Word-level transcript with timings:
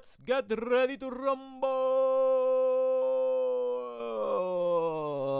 Let's 0.00 0.16
get 0.24 0.48
ready 0.48 0.96
to 0.96 1.10
rumble. 1.10 1.68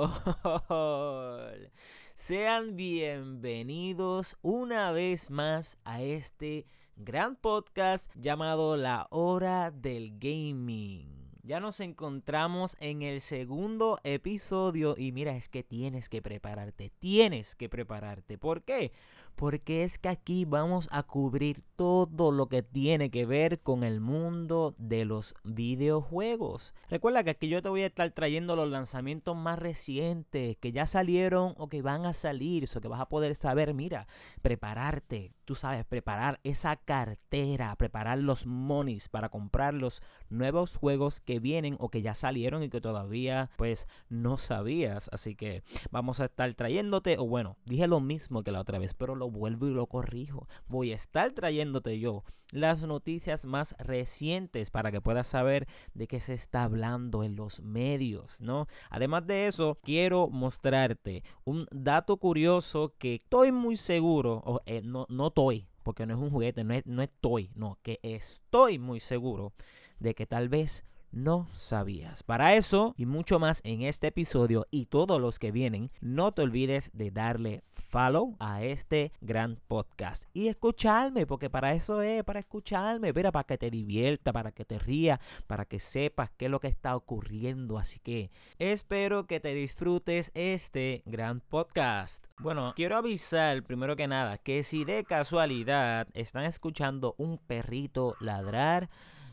Sean 2.14 2.76
bienvenidos 2.76 4.36
una 4.42 4.92
vez 4.92 5.30
más 5.30 5.78
a 5.84 6.02
este 6.02 6.66
gran 6.94 7.36
podcast 7.36 8.12
llamado 8.14 8.76
La 8.76 9.06
Hora 9.08 9.70
del 9.70 10.18
Gaming. 10.18 11.30
Ya 11.42 11.58
nos 11.58 11.80
encontramos 11.80 12.76
en 12.80 13.00
el 13.00 13.22
segundo 13.22 13.98
episodio 14.04 14.94
y 14.98 15.12
mira, 15.12 15.34
es 15.36 15.48
que 15.48 15.62
tienes 15.62 16.10
que 16.10 16.20
prepararte, 16.20 16.92
tienes 16.98 17.56
que 17.56 17.70
prepararte. 17.70 18.36
¿Por 18.36 18.62
qué? 18.62 18.92
Porque 19.40 19.84
es 19.84 19.98
que 19.98 20.10
aquí 20.10 20.44
vamos 20.44 20.86
a 20.92 21.02
cubrir 21.02 21.62
todo 21.74 22.30
lo 22.30 22.50
que 22.50 22.62
tiene 22.62 23.10
que 23.10 23.24
ver 23.24 23.60
con 23.62 23.84
el 23.84 23.98
mundo 23.98 24.74
de 24.76 25.06
los 25.06 25.34
videojuegos. 25.44 26.74
Recuerda 26.90 27.24
que 27.24 27.30
aquí 27.30 27.48
yo 27.48 27.62
te 27.62 27.70
voy 27.70 27.80
a 27.80 27.86
estar 27.86 28.10
trayendo 28.10 28.54
los 28.54 28.68
lanzamientos 28.68 29.34
más 29.34 29.58
recientes 29.58 30.58
que 30.58 30.72
ya 30.72 30.84
salieron 30.84 31.54
o 31.56 31.70
que 31.70 31.80
van 31.80 32.04
a 32.04 32.12
salir, 32.12 32.64
eso 32.64 32.82
que 32.82 32.88
vas 32.88 33.00
a 33.00 33.08
poder 33.08 33.34
saber, 33.34 33.72
mira, 33.72 34.06
prepararte, 34.42 35.32
tú 35.46 35.54
sabes, 35.54 35.86
preparar 35.86 36.38
esa 36.44 36.76
cartera, 36.76 37.74
preparar 37.76 38.18
los 38.18 38.44
monies 38.44 39.08
para 39.08 39.30
comprar 39.30 39.72
los 39.72 40.02
nuevos 40.28 40.76
juegos 40.76 41.22
que 41.22 41.40
vienen 41.40 41.76
o 41.80 41.88
que 41.88 42.02
ya 42.02 42.12
salieron 42.12 42.62
y 42.62 42.68
que 42.68 42.82
todavía 42.82 43.48
pues 43.56 43.88
no 44.10 44.36
sabías. 44.36 45.08
Así 45.14 45.34
que 45.34 45.62
vamos 45.90 46.20
a 46.20 46.26
estar 46.26 46.52
trayéndote, 46.52 47.16
o 47.16 47.26
bueno, 47.26 47.56
dije 47.64 47.86
lo 47.86 48.00
mismo 48.00 48.42
que 48.42 48.52
la 48.52 48.60
otra 48.60 48.78
vez, 48.78 48.92
pero 48.92 49.14
lo 49.14 49.29
vuelvo 49.30 49.66
y 49.66 49.72
lo 49.72 49.86
corrijo. 49.86 50.48
Voy 50.66 50.92
a 50.92 50.96
estar 50.96 51.32
trayéndote 51.32 51.98
yo 51.98 52.24
las 52.52 52.82
noticias 52.82 53.46
más 53.46 53.74
recientes 53.78 54.70
para 54.70 54.90
que 54.90 55.00
puedas 55.00 55.26
saber 55.26 55.66
de 55.94 56.06
qué 56.06 56.20
se 56.20 56.34
está 56.34 56.64
hablando 56.64 57.22
en 57.22 57.36
los 57.36 57.60
medios, 57.60 58.40
¿no? 58.40 58.66
Además 58.90 59.26
de 59.26 59.46
eso, 59.46 59.78
quiero 59.82 60.28
mostrarte 60.28 61.22
un 61.44 61.66
dato 61.70 62.16
curioso 62.16 62.94
que 62.98 63.16
estoy 63.16 63.52
muy 63.52 63.76
seguro, 63.76 64.42
o 64.44 64.60
eh, 64.66 64.82
no, 64.82 65.06
no 65.08 65.28
estoy, 65.28 65.68
porque 65.82 66.06
no 66.06 66.14
es 66.14 66.20
un 66.20 66.30
juguete, 66.30 66.64
no, 66.64 66.74
no 66.84 67.02
estoy, 67.02 67.50
no, 67.54 67.78
que 67.82 68.00
estoy 68.02 68.78
muy 68.78 69.00
seguro 69.00 69.52
de 69.98 70.14
que 70.14 70.26
tal 70.26 70.48
vez 70.48 70.84
no 71.12 71.48
sabías. 71.52 72.22
Para 72.22 72.54
eso 72.54 72.94
y 72.96 73.06
mucho 73.06 73.38
más 73.38 73.60
en 73.64 73.82
este 73.82 74.08
episodio 74.08 74.66
y 74.70 74.86
todos 74.86 75.20
los 75.20 75.38
que 75.38 75.52
vienen, 75.52 75.90
no 76.00 76.32
te 76.32 76.42
olvides 76.42 76.90
de 76.94 77.10
darle 77.10 77.62
follow 77.90 78.36
a 78.38 78.62
este 78.62 79.12
gran 79.20 79.56
podcast 79.66 80.24
y 80.32 80.46
escucharme, 80.46 81.26
porque 81.26 81.50
para 81.50 81.74
eso 81.74 82.02
es, 82.02 82.22
para 82.22 82.40
escucharme, 82.40 83.12
para 83.12 83.44
que 83.44 83.58
te 83.58 83.70
divierta, 83.70 84.32
para 84.32 84.52
que 84.52 84.64
te 84.64 84.78
ría, 84.78 85.20
para 85.48 85.64
que 85.64 85.80
sepas 85.80 86.30
qué 86.36 86.44
es 86.44 86.50
lo 86.50 86.60
que 86.60 86.68
está 86.68 86.94
ocurriendo. 86.94 87.78
Así 87.78 87.98
que 87.98 88.30
espero 88.58 89.26
que 89.26 89.40
te 89.40 89.54
disfrutes 89.54 90.30
este 90.34 91.02
gran 91.04 91.40
podcast. 91.40 92.26
Bueno, 92.38 92.72
quiero 92.76 92.96
avisar 92.96 93.62
primero 93.64 93.96
que 93.96 94.06
nada 94.06 94.38
que 94.38 94.62
si 94.62 94.84
de 94.84 95.04
casualidad 95.04 96.06
están 96.14 96.44
escuchando 96.44 97.14
un 97.18 97.38
perrito 97.38 98.14
ladrar, 98.20 98.88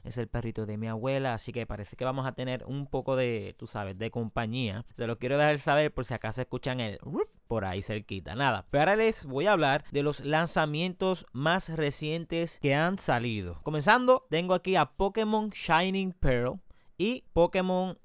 es 0.07 0.17
el 0.17 0.27
perrito 0.27 0.65
de 0.65 0.77
mi 0.77 0.87
abuela, 0.87 1.33
así 1.33 1.51
que 1.51 1.65
parece 1.65 1.95
que 1.95 2.05
vamos 2.05 2.25
a 2.25 2.33
tener 2.33 2.63
un 2.65 2.87
poco 2.87 3.15
de, 3.15 3.55
tú 3.57 3.67
sabes, 3.67 3.97
de 3.97 4.11
compañía. 4.11 4.85
Se 4.93 5.07
lo 5.07 5.17
quiero 5.17 5.37
dejar 5.37 5.59
saber 5.59 5.93
por 5.93 6.05
si 6.05 6.13
acaso 6.13 6.41
escuchan 6.41 6.79
el 6.79 6.97
roof 6.99 7.29
por 7.47 7.65
ahí 7.65 7.81
cerquita. 7.81 8.35
Nada, 8.35 8.65
pero 8.69 8.81
ahora 8.81 8.95
les 8.95 9.25
voy 9.25 9.47
a 9.47 9.53
hablar 9.53 9.83
de 9.91 10.03
los 10.03 10.23
lanzamientos 10.23 11.25
más 11.31 11.69
recientes 11.69 12.59
que 12.61 12.75
han 12.75 12.97
salido. 12.97 13.59
Comenzando, 13.63 14.25
tengo 14.29 14.53
aquí 14.53 14.75
a 14.75 14.85
Pokémon 14.85 15.49
Shining 15.49 16.13
Pearl 16.13 16.59
y 16.97 17.23
Pokémon 17.33 17.97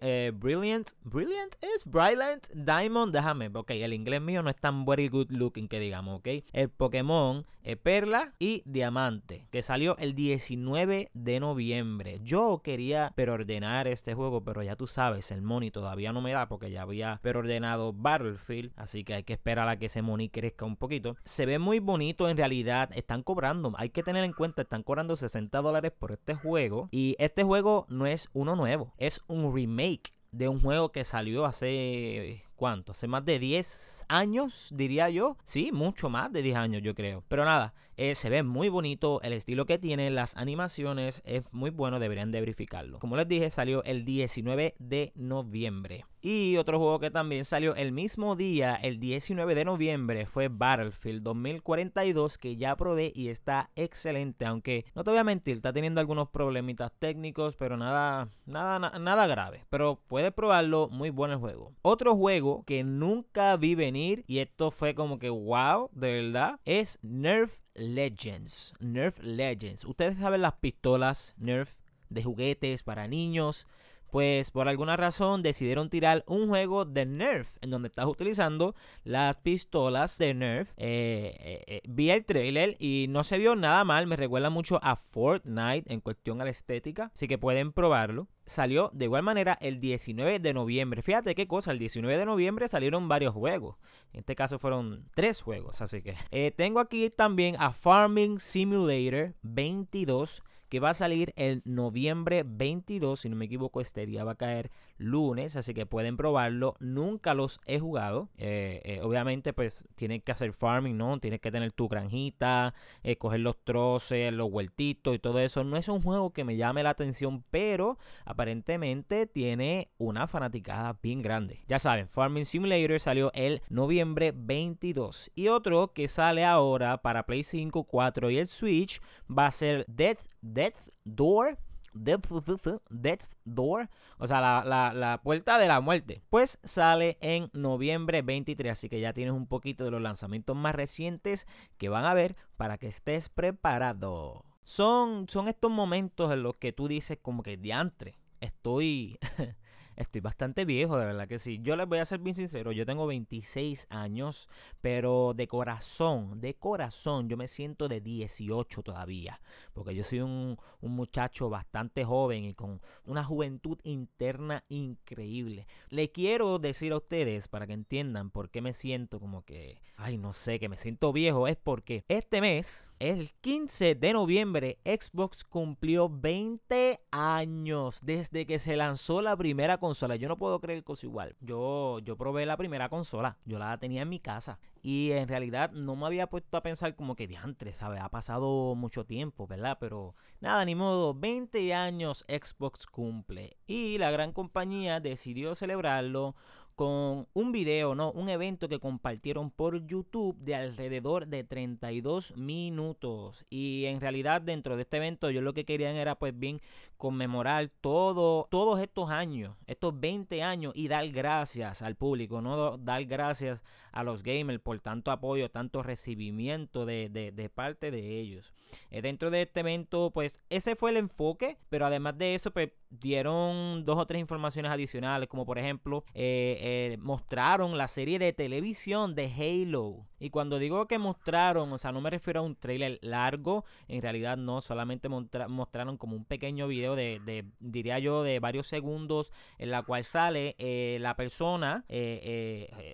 eh, 0.00 0.32
Brilliant. 0.34 0.90
¿Brilliant 1.04 1.54
es? 1.60 1.84
Brilliant 1.86 2.48
Diamond. 2.52 3.14
Déjame, 3.14 3.50
ok, 3.52 3.70
el 3.70 3.92
inglés 3.92 4.20
mío 4.20 4.42
no 4.42 4.50
es 4.50 4.56
tan 4.56 4.84
very 4.84 5.08
good 5.08 5.30
looking 5.30 5.68
que 5.68 5.80
digamos, 5.80 6.18
ok. 6.18 6.28
El 6.52 6.70
Pokémon 6.70 7.44
Perla 7.82 8.32
y 8.38 8.62
Diamante, 8.66 9.46
que 9.50 9.62
salió 9.62 9.96
el 9.98 10.14
19 10.14 11.10
de 11.14 11.40
noviembre. 11.40 12.18
Yo 12.22 12.60
quería 12.62 13.12
perordenar 13.14 13.86
este 13.86 14.14
juego, 14.14 14.42
pero 14.44 14.62
ya 14.62 14.76
tú 14.76 14.86
sabes, 14.86 15.30
el 15.30 15.42
money 15.42 15.70
todavía 15.70 16.12
no 16.12 16.20
me 16.20 16.32
da 16.32 16.48
porque 16.48 16.70
ya 16.70 16.82
había 16.82 17.20
perordenado 17.22 17.92
Battlefield, 17.92 18.72
así 18.76 19.04
que 19.04 19.14
hay 19.14 19.22
que 19.22 19.34
esperar 19.34 19.68
a 19.68 19.78
que 19.78 19.86
ese 19.86 20.02
money 20.02 20.28
crezca 20.28 20.64
un 20.64 20.76
poquito. 20.76 21.16
Se 21.24 21.46
ve 21.46 21.58
muy 21.58 21.78
bonito 21.78 22.28
en 22.28 22.36
realidad, 22.36 22.90
están 22.94 23.22
cobrando, 23.22 23.72
hay 23.76 23.90
que 23.90 24.02
tener 24.02 24.24
en 24.24 24.32
cuenta, 24.32 24.62
están 24.62 24.82
cobrando 24.82 25.16
60 25.16 25.60
dólares 25.60 25.92
por 25.96 26.12
este 26.12 26.34
juego 26.34 26.88
y 26.90 27.14
este 27.18 27.44
juego 27.44 27.86
no 27.88 28.06
es 28.06 28.28
uno 28.32 28.56
nuevo, 28.56 28.94
es 28.98 29.20
un 29.26 29.54
remake 29.54 30.12
de 30.30 30.48
un 30.48 30.60
juego 30.60 30.92
que 30.92 31.04
salió 31.04 31.44
hace 31.44 32.44
¿cuánto? 32.62 32.92
Hace 32.92 33.08
más 33.08 33.24
de 33.24 33.40
10 33.40 34.04
años, 34.06 34.70
diría 34.72 35.10
yo. 35.10 35.36
Sí, 35.42 35.72
mucho 35.72 36.08
más 36.08 36.32
de 36.32 36.42
10 36.42 36.56
años, 36.56 36.80
yo 36.80 36.94
creo. 36.94 37.24
Pero 37.26 37.44
nada, 37.44 37.74
eh, 37.96 38.14
se 38.14 38.30
ve 38.30 38.42
muy 38.42 38.68
bonito, 38.68 39.20
el 39.22 39.32
estilo 39.32 39.66
que 39.66 39.78
tiene, 39.78 40.10
las 40.10 40.36
animaciones 40.36 41.22
es 41.24 41.42
muy 41.52 41.70
bueno, 41.70 41.98
deberían 41.98 42.30
de 42.30 42.40
verificarlo. 42.40 42.98
Como 42.98 43.16
les 43.16 43.28
dije, 43.28 43.50
salió 43.50 43.84
el 43.84 44.04
19 44.04 44.74
de 44.78 45.12
noviembre. 45.14 46.04
Y 46.24 46.56
otro 46.56 46.78
juego 46.78 47.00
que 47.00 47.10
también 47.10 47.44
salió 47.44 47.74
el 47.74 47.90
mismo 47.90 48.36
día, 48.36 48.76
el 48.76 49.00
19 49.00 49.56
de 49.56 49.64
noviembre, 49.64 50.26
fue 50.26 50.46
Battlefield 50.46 51.20
2042, 51.24 52.38
que 52.38 52.56
ya 52.56 52.76
probé 52.76 53.10
y 53.12 53.28
está 53.28 53.70
excelente. 53.74 54.46
Aunque 54.46 54.84
no 54.94 55.02
te 55.02 55.10
voy 55.10 55.18
a 55.18 55.24
mentir, 55.24 55.56
está 55.56 55.72
teniendo 55.72 56.00
algunos 56.00 56.28
problemitas 56.28 56.92
técnicos, 57.00 57.56
pero 57.56 57.76
nada, 57.76 58.28
nada, 58.46 59.00
nada 59.00 59.26
grave. 59.26 59.64
Pero 59.68 60.00
puedes 60.06 60.32
probarlo, 60.32 60.88
muy 60.90 61.10
bueno 61.10 61.34
el 61.34 61.40
juego. 61.40 61.72
Otro 61.82 62.14
juego 62.14 62.62
que 62.66 62.84
nunca 62.84 63.56
vi 63.56 63.74
venir, 63.74 64.22
y 64.28 64.38
esto 64.38 64.70
fue 64.70 64.94
como 64.94 65.18
que 65.18 65.28
wow, 65.28 65.90
de 65.92 66.22
verdad, 66.22 66.60
es 66.64 67.00
Nerf 67.02 67.58
Legends. 67.74 68.74
Nerf 68.80 69.18
Legends. 69.22 69.84
Ustedes 69.84 70.18
saben 70.18 70.42
las 70.42 70.54
pistolas 70.54 71.34
Nerf 71.38 71.78
de 72.10 72.22
juguetes 72.22 72.82
para 72.82 73.08
niños 73.08 73.66
pues 74.12 74.50
por 74.50 74.68
alguna 74.68 74.94
razón 74.98 75.40
decidieron 75.40 75.88
tirar 75.88 76.22
un 76.26 76.48
juego 76.48 76.84
de 76.84 77.06
Nerf 77.06 77.56
en 77.62 77.70
donde 77.70 77.88
estás 77.88 78.04
utilizando 78.04 78.74
las 79.04 79.38
pistolas 79.38 80.18
de 80.18 80.34
Nerf. 80.34 80.72
Eh, 80.76 81.34
eh, 81.40 81.64
eh, 81.66 81.80
vi 81.88 82.10
el 82.10 82.22
trailer 82.26 82.76
y 82.78 83.06
no 83.08 83.24
se 83.24 83.38
vio 83.38 83.56
nada 83.56 83.84
mal, 83.84 84.06
me 84.06 84.16
recuerda 84.16 84.50
mucho 84.50 84.78
a 84.82 84.96
Fortnite 84.96 85.90
en 85.90 86.02
cuestión 86.02 86.42
a 86.42 86.44
la 86.44 86.50
estética, 86.50 87.10
así 87.14 87.26
que 87.26 87.38
pueden 87.38 87.72
probarlo. 87.72 88.28
Salió 88.44 88.90
de 88.92 89.06
igual 89.06 89.22
manera 89.22 89.56
el 89.62 89.80
19 89.80 90.40
de 90.40 90.52
noviembre. 90.52 91.00
Fíjate 91.00 91.34
qué 91.34 91.48
cosa, 91.48 91.70
el 91.72 91.78
19 91.78 92.18
de 92.18 92.26
noviembre 92.26 92.68
salieron 92.68 93.08
varios 93.08 93.32
juegos. 93.32 93.76
En 94.12 94.20
este 94.20 94.36
caso 94.36 94.58
fueron 94.58 95.08
tres 95.14 95.40
juegos, 95.40 95.80
así 95.80 96.02
que 96.02 96.50
tengo 96.54 96.80
aquí 96.80 97.08
también 97.08 97.56
a 97.58 97.72
Farming 97.72 98.40
Simulator 98.40 99.32
22 99.40 100.42
que 100.72 100.80
va 100.80 100.88
a 100.88 100.94
salir 100.94 101.34
el 101.36 101.60
noviembre 101.66 102.44
22, 102.46 103.20
si 103.20 103.28
no 103.28 103.36
me 103.36 103.44
equivoco, 103.44 103.82
este 103.82 104.06
día 104.06 104.24
va 104.24 104.32
a 104.32 104.36
caer 104.36 104.70
lunes, 104.98 105.56
así 105.56 105.74
que 105.74 105.86
pueden 105.86 106.16
probarlo. 106.16 106.76
Nunca 106.80 107.34
los 107.34 107.60
he 107.66 107.78
jugado. 107.78 108.28
Eh, 108.38 108.80
eh, 108.84 109.00
obviamente, 109.02 109.52
pues 109.52 109.84
tienen 109.94 110.20
que 110.20 110.32
hacer 110.32 110.52
farming, 110.52 110.96
¿no? 110.96 111.18
Tienes 111.18 111.40
que 111.40 111.50
tener 111.50 111.72
tu 111.72 111.88
granjita, 111.88 112.74
eh, 113.02 113.16
coger 113.16 113.40
los 113.40 113.56
troces, 113.64 114.32
los 114.32 114.50
huertitos 114.50 115.14
y 115.14 115.18
todo 115.18 115.38
eso. 115.40 115.64
No 115.64 115.76
es 115.76 115.88
un 115.88 116.02
juego 116.02 116.32
que 116.32 116.44
me 116.44 116.56
llame 116.56 116.82
la 116.82 116.90
atención, 116.90 117.44
pero 117.50 117.98
aparentemente 118.24 119.26
tiene 119.26 119.90
una 119.98 120.26
fanaticada 120.26 120.98
bien 121.02 121.22
grande. 121.22 121.64
Ya 121.68 121.78
saben, 121.78 122.08
Farming 122.08 122.46
Simulator 122.46 123.00
salió 123.00 123.30
el 123.34 123.62
noviembre 123.68 124.32
22. 124.34 125.30
Y 125.34 125.48
otro 125.48 125.92
que 125.92 126.08
sale 126.08 126.44
ahora 126.44 127.02
para 127.02 127.26
Play 127.26 127.44
5, 127.44 127.84
4 127.84 128.30
y 128.30 128.38
el 128.38 128.46
Switch 128.46 129.00
va 129.30 129.46
a 129.46 129.50
ser 129.50 129.84
Death 129.88 130.28
Death's 130.40 130.92
Door. 131.04 131.58
Death's 131.92 133.38
Door, 133.44 133.88
o 134.18 134.26
sea, 134.26 134.40
la, 134.40 134.92
la, 134.94 135.20
puerta 135.22 135.58
de 135.58 135.68
la 135.68 135.80
muerte, 135.80 136.22
pues 136.30 136.58
sale 136.64 137.18
en 137.20 137.50
noviembre 137.52 138.22
23, 138.22 138.72
así 138.72 138.88
que 138.88 139.00
ya 139.00 139.12
tienes 139.12 139.34
un 139.34 139.46
poquito 139.46 139.84
de 139.84 139.90
los 139.90 140.00
lanzamientos 140.00 140.56
más 140.56 140.74
recientes 140.74 141.46
que 141.78 141.88
van 141.88 142.04
a 142.04 142.14
ver 142.14 142.36
para 142.56 142.78
que 142.78 142.88
estés 142.88 143.28
preparado. 143.28 144.44
Son, 144.64 145.28
son 145.28 145.48
estos 145.48 145.70
momentos 145.70 146.32
en 146.32 146.42
los 146.42 146.56
que 146.56 146.72
tú 146.72 146.88
dices 146.88 147.18
como 147.20 147.42
que 147.42 147.56
diantre, 147.56 148.14
estoy 148.40 149.18
estoy 149.96 150.20
bastante 150.20 150.64
viejo, 150.64 150.96
de 150.96 151.06
verdad 151.06 151.28
que 151.28 151.38
sí. 151.38 151.60
Yo 151.62 151.76
les 151.76 151.86
voy 151.86 151.98
a 151.98 152.04
ser 152.04 152.20
bien 152.20 152.36
sincero, 152.36 152.72
yo 152.72 152.86
tengo 152.86 153.06
26 153.06 153.86
años, 153.90 154.48
pero 154.80 155.32
de 155.34 155.46
corazón, 155.48 156.40
de 156.40 156.54
corazón, 156.54 157.28
yo 157.28 157.36
me 157.36 157.48
siento 157.48 157.88
de 157.88 158.00
18 158.00 158.82
todavía, 158.82 159.40
porque 159.72 159.94
yo 159.94 160.04
soy 160.04 160.20
un, 160.20 160.58
un 160.80 160.92
muchacho 160.92 161.48
bastante 161.48 162.04
joven 162.04 162.44
y 162.44 162.54
con 162.54 162.80
una 163.04 163.24
juventud 163.24 163.78
interna 163.82 164.64
increíble. 164.68 165.66
Le 165.88 166.10
quiero 166.10 166.58
decir 166.58 166.92
a 166.92 166.96
ustedes, 166.96 167.48
para 167.48 167.66
que 167.66 167.72
entiendan 167.72 168.30
por 168.30 168.50
qué 168.50 168.60
me 168.60 168.72
siento 168.72 169.20
como 169.20 169.44
que, 169.44 169.80
ay, 169.96 170.18
no 170.18 170.32
sé, 170.32 170.58
que 170.58 170.68
me 170.68 170.76
siento 170.76 171.12
viejo, 171.12 171.48
es 171.48 171.56
porque 171.56 172.04
este 172.08 172.40
mes 172.40 172.91
el 173.02 173.32
15 173.40 173.96
de 173.96 174.12
noviembre 174.12 174.78
Xbox 174.84 175.42
cumplió 175.42 176.08
20 176.08 177.00
años 177.10 177.98
desde 178.00 178.46
que 178.46 178.60
se 178.60 178.76
lanzó 178.76 179.20
la 179.22 179.36
primera 179.36 179.78
consola. 179.78 180.14
Yo 180.14 180.28
no 180.28 180.38
puedo 180.38 180.60
creer 180.60 180.84
cosa 180.84 181.06
igual. 181.06 181.34
Yo, 181.40 181.98
yo 181.98 182.16
probé 182.16 182.46
la 182.46 182.56
primera 182.56 182.88
consola. 182.88 183.38
Yo 183.44 183.58
la 183.58 183.76
tenía 183.78 184.02
en 184.02 184.08
mi 184.08 184.20
casa. 184.20 184.60
Y 184.82 185.10
en 185.10 185.26
realidad 185.26 185.72
no 185.72 185.96
me 185.96 186.06
había 186.06 186.28
puesto 186.28 186.56
a 186.56 186.62
pensar 186.62 186.94
como 186.94 187.16
que 187.16 187.26
diantre, 187.26 187.74
¿sabes? 187.74 188.00
Ha 188.00 188.08
pasado 188.08 188.76
mucho 188.76 189.04
tiempo, 189.04 189.48
¿verdad? 189.48 189.78
Pero 189.80 190.14
nada, 190.40 190.64
ni 190.64 190.76
modo, 190.76 191.12
20 191.12 191.74
años 191.74 192.24
Xbox 192.28 192.86
cumple. 192.86 193.56
Y 193.66 193.98
la 193.98 194.12
gran 194.12 194.32
compañía 194.32 195.00
decidió 195.00 195.56
celebrarlo 195.56 196.36
con 196.82 197.28
un 197.32 197.52
video, 197.52 197.94
¿no? 197.94 198.10
Un 198.10 198.28
evento 198.28 198.68
que 198.68 198.80
compartieron 198.80 199.52
por 199.52 199.86
YouTube 199.86 200.36
de 200.40 200.56
alrededor 200.56 201.28
de 201.28 201.44
32 201.44 202.36
minutos. 202.36 203.46
Y 203.50 203.84
en 203.84 204.00
realidad 204.00 204.42
dentro 204.42 204.74
de 204.74 204.82
este 204.82 204.96
evento 204.96 205.30
yo 205.30 205.42
lo 205.42 205.54
que 205.54 205.64
querían 205.64 205.94
era 205.94 206.16
pues 206.16 206.36
bien 206.36 206.60
conmemorar 206.96 207.70
todo, 207.80 208.48
todos 208.50 208.80
estos 208.80 209.10
años, 209.10 209.56
estos 209.68 209.98
20 209.98 210.42
años 210.42 210.72
y 210.74 210.88
dar 210.88 211.08
gracias 211.10 211.82
al 211.82 211.94
público, 211.94 212.40
¿no? 212.40 212.78
Dar 212.78 213.04
gracias 213.04 213.62
a 213.92 214.02
los 214.02 214.24
gamers 214.24 214.60
por 214.60 214.80
tanto 214.80 215.10
apoyo, 215.10 215.50
tanto 215.50 215.84
recibimiento 215.84 216.84
de, 216.84 217.08
de, 217.08 217.48
parte 217.48 217.90
de 217.90 218.18
ellos. 218.18 218.52
Eh, 218.90 219.02
dentro 219.02 219.30
de 219.30 219.42
este 219.42 219.60
evento 219.60 220.10
pues 220.12 220.40
ese 220.50 220.74
fue 220.74 220.90
el 220.90 220.96
enfoque, 220.96 221.58
pero 221.68 221.86
además 221.86 222.18
de 222.18 222.34
eso 222.34 222.50
pues 222.50 222.70
dieron 222.90 223.84
dos 223.84 223.98
o 223.98 224.06
tres 224.06 224.20
informaciones 224.20 224.70
adicionales, 224.70 225.28
como 225.28 225.46
por 225.46 225.58
ejemplo, 225.58 226.04
eh, 226.14 226.56
eh, 226.72 226.96
mostraron 226.98 227.76
la 227.76 227.88
serie 227.88 228.18
de 228.18 228.32
televisión 228.32 229.14
de 229.14 229.26
Halo. 229.26 230.06
Y 230.18 230.30
cuando 230.30 230.58
digo 230.58 230.86
que 230.86 230.98
mostraron, 230.98 231.72
o 231.72 231.78
sea, 231.78 231.90
no 231.90 232.00
me 232.00 232.10
refiero 232.10 232.40
a 232.40 232.42
un 232.44 232.54
trailer 232.54 232.98
largo, 233.02 233.64
en 233.88 234.02
realidad 234.02 234.36
no, 234.36 234.60
solamente 234.60 235.08
mostraron 235.08 235.96
como 235.96 236.14
un 236.14 236.24
pequeño 236.24 236.68
video 236.68 236.94
de, 236.94 237.44
diría 237.58 237.98
yo, 237.98 238.22
de 238.22 238.38
varios 238.38 238.68
segundos, 238.68 239.32
en 239.58 239.72
la 239.72 239.82
cual 239.82 240.04
sale 240.04 240.54
eh, 240.58 240.98
la 241.00 241.16
persona 241.16 241.84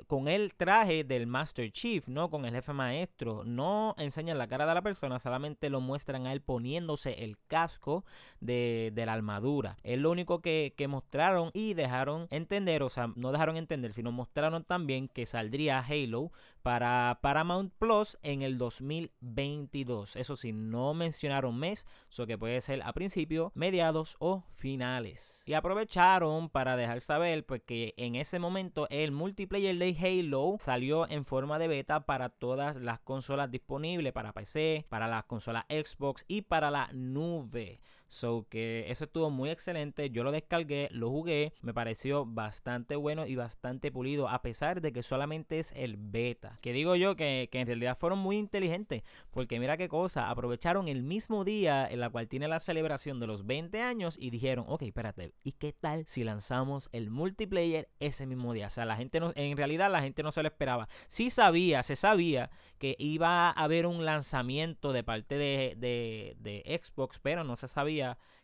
con 0.06 0.28
el 0.28 0.54
traje 0.54 1.04
del 1.04 1.26
Master 1.26 1.70
Chief, 1.70 2.08
¿no? 2.08 2.30
Con 2.30 2.46
el 2.46 2.54
jefe 2.54 2.72
maestro. 2.72 3.44
No 3.44 3.94
enseñan 3.98 4.38
la 4.38 4.48
cara 4.48 4.66
de 4.66 4.74
la 4.74 4.82
persona, 4.82 5.18
solamente 5.18 5.68
lo 5.68 5.82
muestran 5.82 6.26
a 6.26 6.32
él 6.32 6.40
poniéndose 6.40 7.24
el 7.24 7.36
casco 7.46 8.06
de, 8.40 8.90
de 8.94 9.04
la 9.04 9.12
armadura. 9.12 9.76
Es 9.82 9.98
lo 9.98 10.10
único 10.10 10.40
que, 10.40 10.74
mostraron 10.88 11.50
y 11.52 11.74
dejaron 11.74 12.28
entender, 12.30 12.82
o 12.82 12.88
sea, 12.88 13.10
no 13.14 13.30
dejaron 13.30 13.57
entender, 13.58 13.92
sino 13.92 14.12
mostraron 14.12 14.64
también 14.64 15.08
que 15.08 15.26
saldría 15.26 15.80
Halo 15.80 16.32
para 16.62 17.18
Paramount 17.22 17.72
Plus 17.78 18.18
en 18.22 18.42
el 18.42 18.58
2022. 18.58 20.16
Eso 20.16 20.36
sí, 20.36 20.52
no 20.52 20.94
mencionaron 20.94 21.58
mes, 21.58 21.86
eso 22.08 22.26
que 22.26 22.38
puede 22.38 22.60
ser 22.60 22.82
a 22.82 22.92
principios, 22.92 23.52
mediados 23.54 24.16
o 24.18 24.44
finales. 24.54 25.42
Y 25.46 25.54
aprovecharon 25.54 26.50
para 26.50 26.76
dejar 26.76 27.00
saber 27.00 27.46
pues 27.46 27.62
que 27.62 27.94
en 27.96 28.16
ese 28.16 28.38
momento 28.38 28.86
el 28.90 29.12
multiplayer 29.12 29.76
de 29.76 29.96
Halo 29.98 30.56
salió 30.58 31.08
en 31.08 31.24
forma 31.24 31.58
de 31.58 31.68
beta 31.68 32.00
para 32.00 32.28
todas 32.28 32.76
las 32.76 33.00
consolas 33.00 33.50
disponibles, 33.50 34.12
para 34.12 34.32
PC, 34.32 34.86
para 34.88 35.08
las 35.08 35.24
consolas 35.24 35.64
Xbox 35.68 36.24
y 36.28 36.42
para 36.42 36.70
la 36.70 36.90
nube. 36.92 37.80
So 38.08 38.46
que 38.48 38.86
eso 38.88 39.04
estuvo 39.04 39.30
muy 39.30 39.50
excelente. 39.50 40.10
Yo 40.10 40.24
lo 40.24 40.32
descargué, 40.32 40.88
lo 40.90 41.10
jugué, 41.10 41.52
me 41.60 41.74
pareció 41.74 42.24
bastante 42.24 42.96
bueno 42.96 43.26
y 43.26 43.36
bastante 43.36 43.92
pulido, 43.92 44.28
a 44.28 44.40
pesar 44.40 44.80
de 44.80 44.92
que 44.92 45.02
solamente 45.02 45.58
es 45.58 45.72
el 45.76 45.96
beta. 45.98 46.58
Que 46.62 46.72
digo 46.72 46.96
yo 46.96 47.16
que, 47.16 47.48
en 47.52 47.66
realidad 47.66 47.98
fueron 47.98 48.18
muy 48.18 48.38
inteligentes, 48.38 49.02
porque 49.30 49.60
mira 49.60 49.76
qué 49.76 49.88
cosa, 49.88 50.30
aprovecharon 50.30 50.88
el 50.88 51.02
mismo 51.02 51.44
día 51.44 51.86
en 51.86 52.00
la 52.00 52.08
cual 52.08 52.28
tiene 52.28 52.48
la 52.48 52.60
celebración 52.60 53.20
de 53.20 53.26
los 53.26 53.46
20 53.46 53.82
años 53.82 54.16
y 54.18 54.30
dijeron, 54.30 54.64
ok, 54.68 54.82
espérate, 54.82 55.34
¿y 55.44 55.52
qué 55.52 55.74
tal 55.74 56.06
si 56.06 56.24
lanzamos 56.24 56.88
el 56.92 57.10
multiplayer 57.10 57.90
ese 58.00 58.26
mismo 58.26 58.54
día? 58.54 58.68
O 58.68 58.70
sea, 58.70 58.86
la 58.86 58.96
gente 58.96 59.20
no, 59.20 59.32
en 59.34 59.56
realidad 59.56 59.92
la 59.92 60.00
gente 60.00 60.22
no 60.22 60.32
se 60.32 60.42
lo 60.42 60.48
esperaba. 60.48 60.88
Sí 61.08 61.28
sabía, 61.28 61.82
se 61.82 61.94
sabía 61.94 62.50
que 62.78 62.96
iba 62.98 63.48
a 63.48 63.50
haber 63.50 63.86
un 63.86 64.04
lanzamiento 64.04 64.92
de 64.92 65.04
parte 65.04 65.36
de, 65.36 65.74
de 65.76 66.80
Xbox, 66.82 67.18
pero 67.18 67.44
no 67.44 67.56
se 67.56 67.68
sabía 67.68 67.97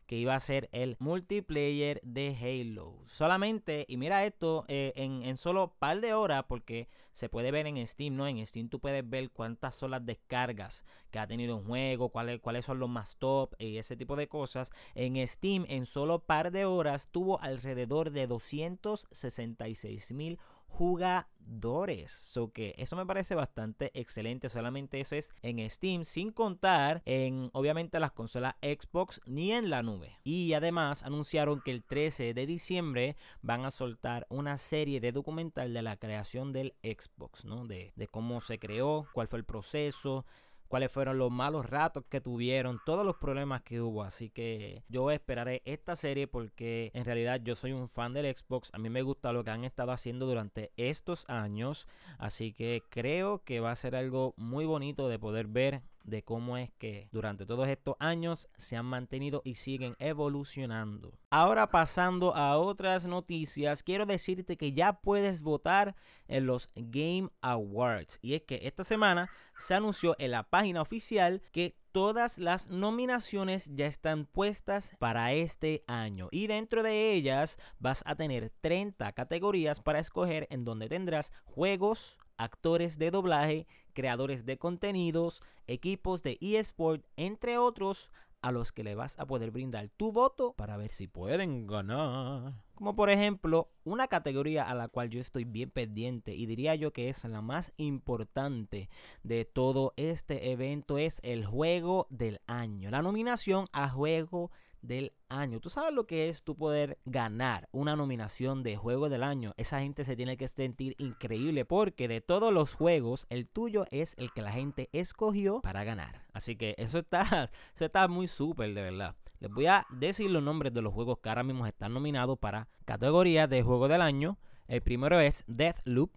que 0.07 0.17
iba 0.17 0.35
a 0.35 0.41
ser 0.41 0.69
el 0.73 0.97
multiplayer 0.99 2.01
de 2.03 2.37
Halo. 2.37 2.99
Solamente, 3.07 3.87
y 3.89 3.97
mira 3.97 4.25
esto, 4.27 4.65
eh, 4.69 4.93
en, 4.97 5.23
en, 5.23 5.39
solo 5.39 5.75
par 5.79 6.01
de 6.01 6.13
horas, 6.13 6.45
porque 6.47 6.89
se 7.13 7.29
puede 7.29 7.51
ver 7.51 7.67
en 7.67 7.85
Steam, 7.87 8.17
¿no? 8.17 8.27
En 8.27 8.45
Steam 8.47 8.69
tú 8.69 8.81
puedes 8.81 9.09
ver 9.09 9.31
cuántas 9.31 9.75
son 9.77 9.93
las 9.93 10.05
descargas 10.05 10.85
que 11.11 11.19
ha 11.19 11.27
tenido 11.27 11.57
un 11.57 11.65
juego, 11.65 12.11
cuáles, 12.11 12.41
cuáles 12.41 12.65
son 12.65 12.79
los 12.79 12.89
más 12.89 13.17
top 13.17 13.55
y 13.59 13.79
ese 13.79 13.97
tipo 13.97 14.17
de 14.17 14.29
cosas. 14.29 14.71
En 14.95 15.27
Steam, 15.27 15.65
en 15.69 15.87
solo 15.87 16.19
par 16.19 16.51
de 16.51 16.67
horas, 16.67 17.09
tuvo 17.11 17.41
alrededor 17.41 18.11
de 18.11 18.27
266 18.27 20.13
mil 20.13 20.39
jugadores. 20.77 22.13
So 22.13 22.53
que 22.53 22.75
eso 22.79 22.97
me 22.97 23.07
parece 23.07 23.35
bastante 23.35 23.91
excelente. 23.95 24.49
Solamente 24.49 25.01
eso 25.01 25.15
es 25.15 25.33
en 25.43 25.69
Steam, 25.71 26.05
sin 26.05 26.33
contar 26.33 27.03
en 27.05 27.51
obviamente 27.53 28.01
las 28.01 28.13
consolas 28.13 28.57
Xbox 28.61 29.21
ni 29.27 29.53
en 29.53 29.71
la 29.71 29.83
nube. 29.83 30.19
Y 30.25 30.53
además 30.55 31.03
anunciaron 31.03 31.61
que 31.61 31.71
el 31.71 31.85
13 31.85 32.35
de 32.35 32.47
diciembre 32.47 33.17
van 33.43 33.65
a 33.65 33.71
soltar 33.71 34.27
una 34.31 34.59
serie 34.59 35.01
de 35.01 35.13
documental 35.13 35.73
de 35.73 35.83
la 35.83 35.97
creación 35.97 36.53
del 36.53 36.75
Xbox, 36.83 37.45
¿no? 37.45 37.67
De, 37.67 37.93
de 37.95 38.09
cómo 38.09 38.41
se 38.41 38.59
creó, 38.59 39.07
cuál 39.13 39.29
fue 39.29 39.39
el 39.39 39.45
proceso 39.45 40.25
cuáles 40.69 40.91
fueron 40.91 41.19
los 41.19 41.31
malos 41.31 41.69
ratos 41.69 42.05
que 42.09 42.21
tuvieron, 42.21 42.81
todos 42.85 43.05
los 43.05 43.17
problemas 43.17 43.63
que 43.63 43.81
hubo. 43.81 44.03
Así 44.03 44.31
que 44.31 44.83
yo 44.89 45.11
esperaré 45.11 45.63
esta 45.65 45.97
serie 45.97 46.27
porque 46.27 46.91
en 46.95 47.05
realidad 47.05 47.41
yo 47.43 47.55
soy 47.55 47.73
un 47.73 47.89
fan 47.89 48.13
del 48.13 48.35
Xbox. 48.35 48.71
A 48.75 48.79
mí 48.79 48.91
me 48.91 49.03
gusta 49.03 49.33
lo 49.33 49.45
que 49.45 49.51
han 49.51 49.65
estado 49.65 49.93
haciendo 49.93 50.27
durante 50.27 50.73
estos 50.77 51.29
años. 51.29 51.87
Así 52.19 52.53
que 52.53 52.83
creo 52.89 53.43
que 53.45 53.61
va 53.61 53.71
a 53.71 53.77
ser 53.77 53.97
algo 53.97 54.35
muy 54.37 54.65
bonito 54.65 55.09
de 55.09 55.19
poder 55.19 55.47
ver 55.47 55.83
de 56.05 56.23
cómo 56.23 56.57
es 56.57 56.71
que 56.73 57.09
durante 57.11 57.47
todos 57.47 57.69
estos 57.69 57.97
años 57.99 58.49
se 58.57 58.77
han 58.77 58.87
mantenido 58.87 59.43
y 59.45 59.55
siguen 59.55 59.97
evolucionando. 59.99 61.19
Ahora 61.31 61.71
pasando 61.71 62.37
a 62.37 62.57
otras 62.59 63.07
noticias, 63.07 63.83
quiero 63.83 64.07
decirte 64.07 64.57
que 64.57 64.73
ya 64.73 65.01
puedes 65.01 65.43
votar 65.43 65.97
en 66.29 66.47
los 66.47 66.71
Game 66.77 67.31
Awards. 67.41 68.19
Y 68.23 68.35
es 68.35 68.43
que 68.43 68.61
esta 68.63 68.85
semana 68.85 69.31
se 69.57 69.75
anunció 69.75 70.15
en 70.19 70.31
la 70.31 70.45
página 70.45 70.83
oficial 70.83 71.43
que 71.53 71.77
todas 71.95 72.39
las 72.39 72.69
nominaciones 72.69 73.71
ya 73.73 73.87
están 73.87 74.27
puestas 74.27 74.97
para 74.99 75.33
este 75.33 75.85
año 75.87 76.29
y 76.33 76.49
dentro 76.49 76.83
de 76.83 77.13
ellas 77.13 77.57
vas 77.79 78.03
a 78.05 78.17
tener 78.17 78.51
30 78.61 79.13
categorías 79.13 79.81
para 79.81 80.01
escoger 80.01 80.49
en 80.51 80.65
donde 80.65 80.89
tendrás 80.89 81.33
juegos, 81.45 82.19
actores 82.37 82.99
de 82.99 83.11
doblaje, 83.11 83.67
creadores 83.93 84.45
de 84.45 84.59
contenidos, 84.59 85.43
equipos 85.67 86.23
de 86.23 86.39
eSport, 86.41 87.05
entre 87.17 87.59
otros, 87.59 88.11
a 88.45 88.53
los 88.53 88.73
que 88.73 88.85
le 88.85 88.95
vas 88.95 89.19
a 89.19 89.25
poder 89.25 89.51
brindar 89.51 89.89
tu 89.89 90.13
voto 90.13 90.53
para 90.53 90.77
ver 90.77 90.93
si 90.93 91.07
pueden 91.07 91.67
ganar. 91.67 92.53
Como 92.75 92.95
por 92.95 93.09
ejemplo, 93.09 93.71
una 93.85 94.09
categoría 94.09 94.69
a 94.69 94.75
la 94.75 94.89
cual 94.89 95.09
yo 95.09 95.19
estoy 95.19 95.45
bien 95.45 95.71
pendiente 95.71 96.35
y 96.35 96.45
diría 96.45 96.75
yo 96.75 96.93
que 96.93 97.09
es 97.09 97.25
la 97.25 97.41
más 97.41 97.73
importante 97.79 98.91
de 99.23 99.47
todo 99.47 99.95
este 99.97 100.51
evento 100.53 100.99
es 100.99 101.21
el 101.23 101.47
juego 101.47 102.07
del 102.11 102.43
año. 102.47 102.91
La 102.91 103.01
nominación 103.01 103.65
a 103.73 103.89
juego 103.89 104.51
del 104.87 105.13
año. 105.29 105.61
¿Tú 105.61 105.71
sabes 105.71 105.93
lo 105.93 106.07
que 106.07 106.29
es 106.29 106.43
tu 106.43 106.57
poder 106.57 106.99
ganar 107.05 107.69
una 107.73 107.97
nominación 107.97 108.63
de 108.63 108.77
juego 108.77 109.09
del 109.09 109.23
año? 109.23 109.55
Esa 109.57 109.81
gente 109.81 110.05
se 110.05 110.17
tiene 110.17 110.37
que 110.37 110.49
sentir 110.49 110.95
increíble 110.99 111.65
porque 111.65 112.09
de 112.09 112.21
todos 112.21 112.53
los 112.53 112.75
juegos, 112.75 113.27
el 113.31 113.49
tuyo 113.49 113.87
es 113.91 114.15
el 114.19 114.33
que 114.33 114.43
la 114.43 114.53
gente 114.53 114.89
escogió 114.93 115.61
para 115.61 115.85
ganar. 115.85 116.23
Así 116.33 116.57
que 116.57 116.75
eso 116.79 116.99
está, 116.99 117.51
eso 117.75 117.85
está 117.85 118.09
muy 118.09 118.27
súper, 118.27 118.75
de 118.75 118.83
verdad. 118.83 119.17
Les 119.41 119.51
voy 119.51 119.67
a 119.67 119.87
decir 119.91 120.31
los 120.31 120.43
nombres 120.43 120.73
de 120.73 120.83
los 120.83 120.93
juegos 120.93 121.19
que 121.19 121.29
ahora 121.29 121.43
mismo 121.43 121.67
están 121.67 121.93
nominados 121.93 122.39
para 122.39 122.69
categoría 122.85 123.47
de 123.47 123.63
juego 123.63 123.89
del 123.89 124.03
año. 124.03 124.39
El 124.69 124.81
primero 124.81 125.21
es 125.21 125.45
Deathloop. 125.47 126.11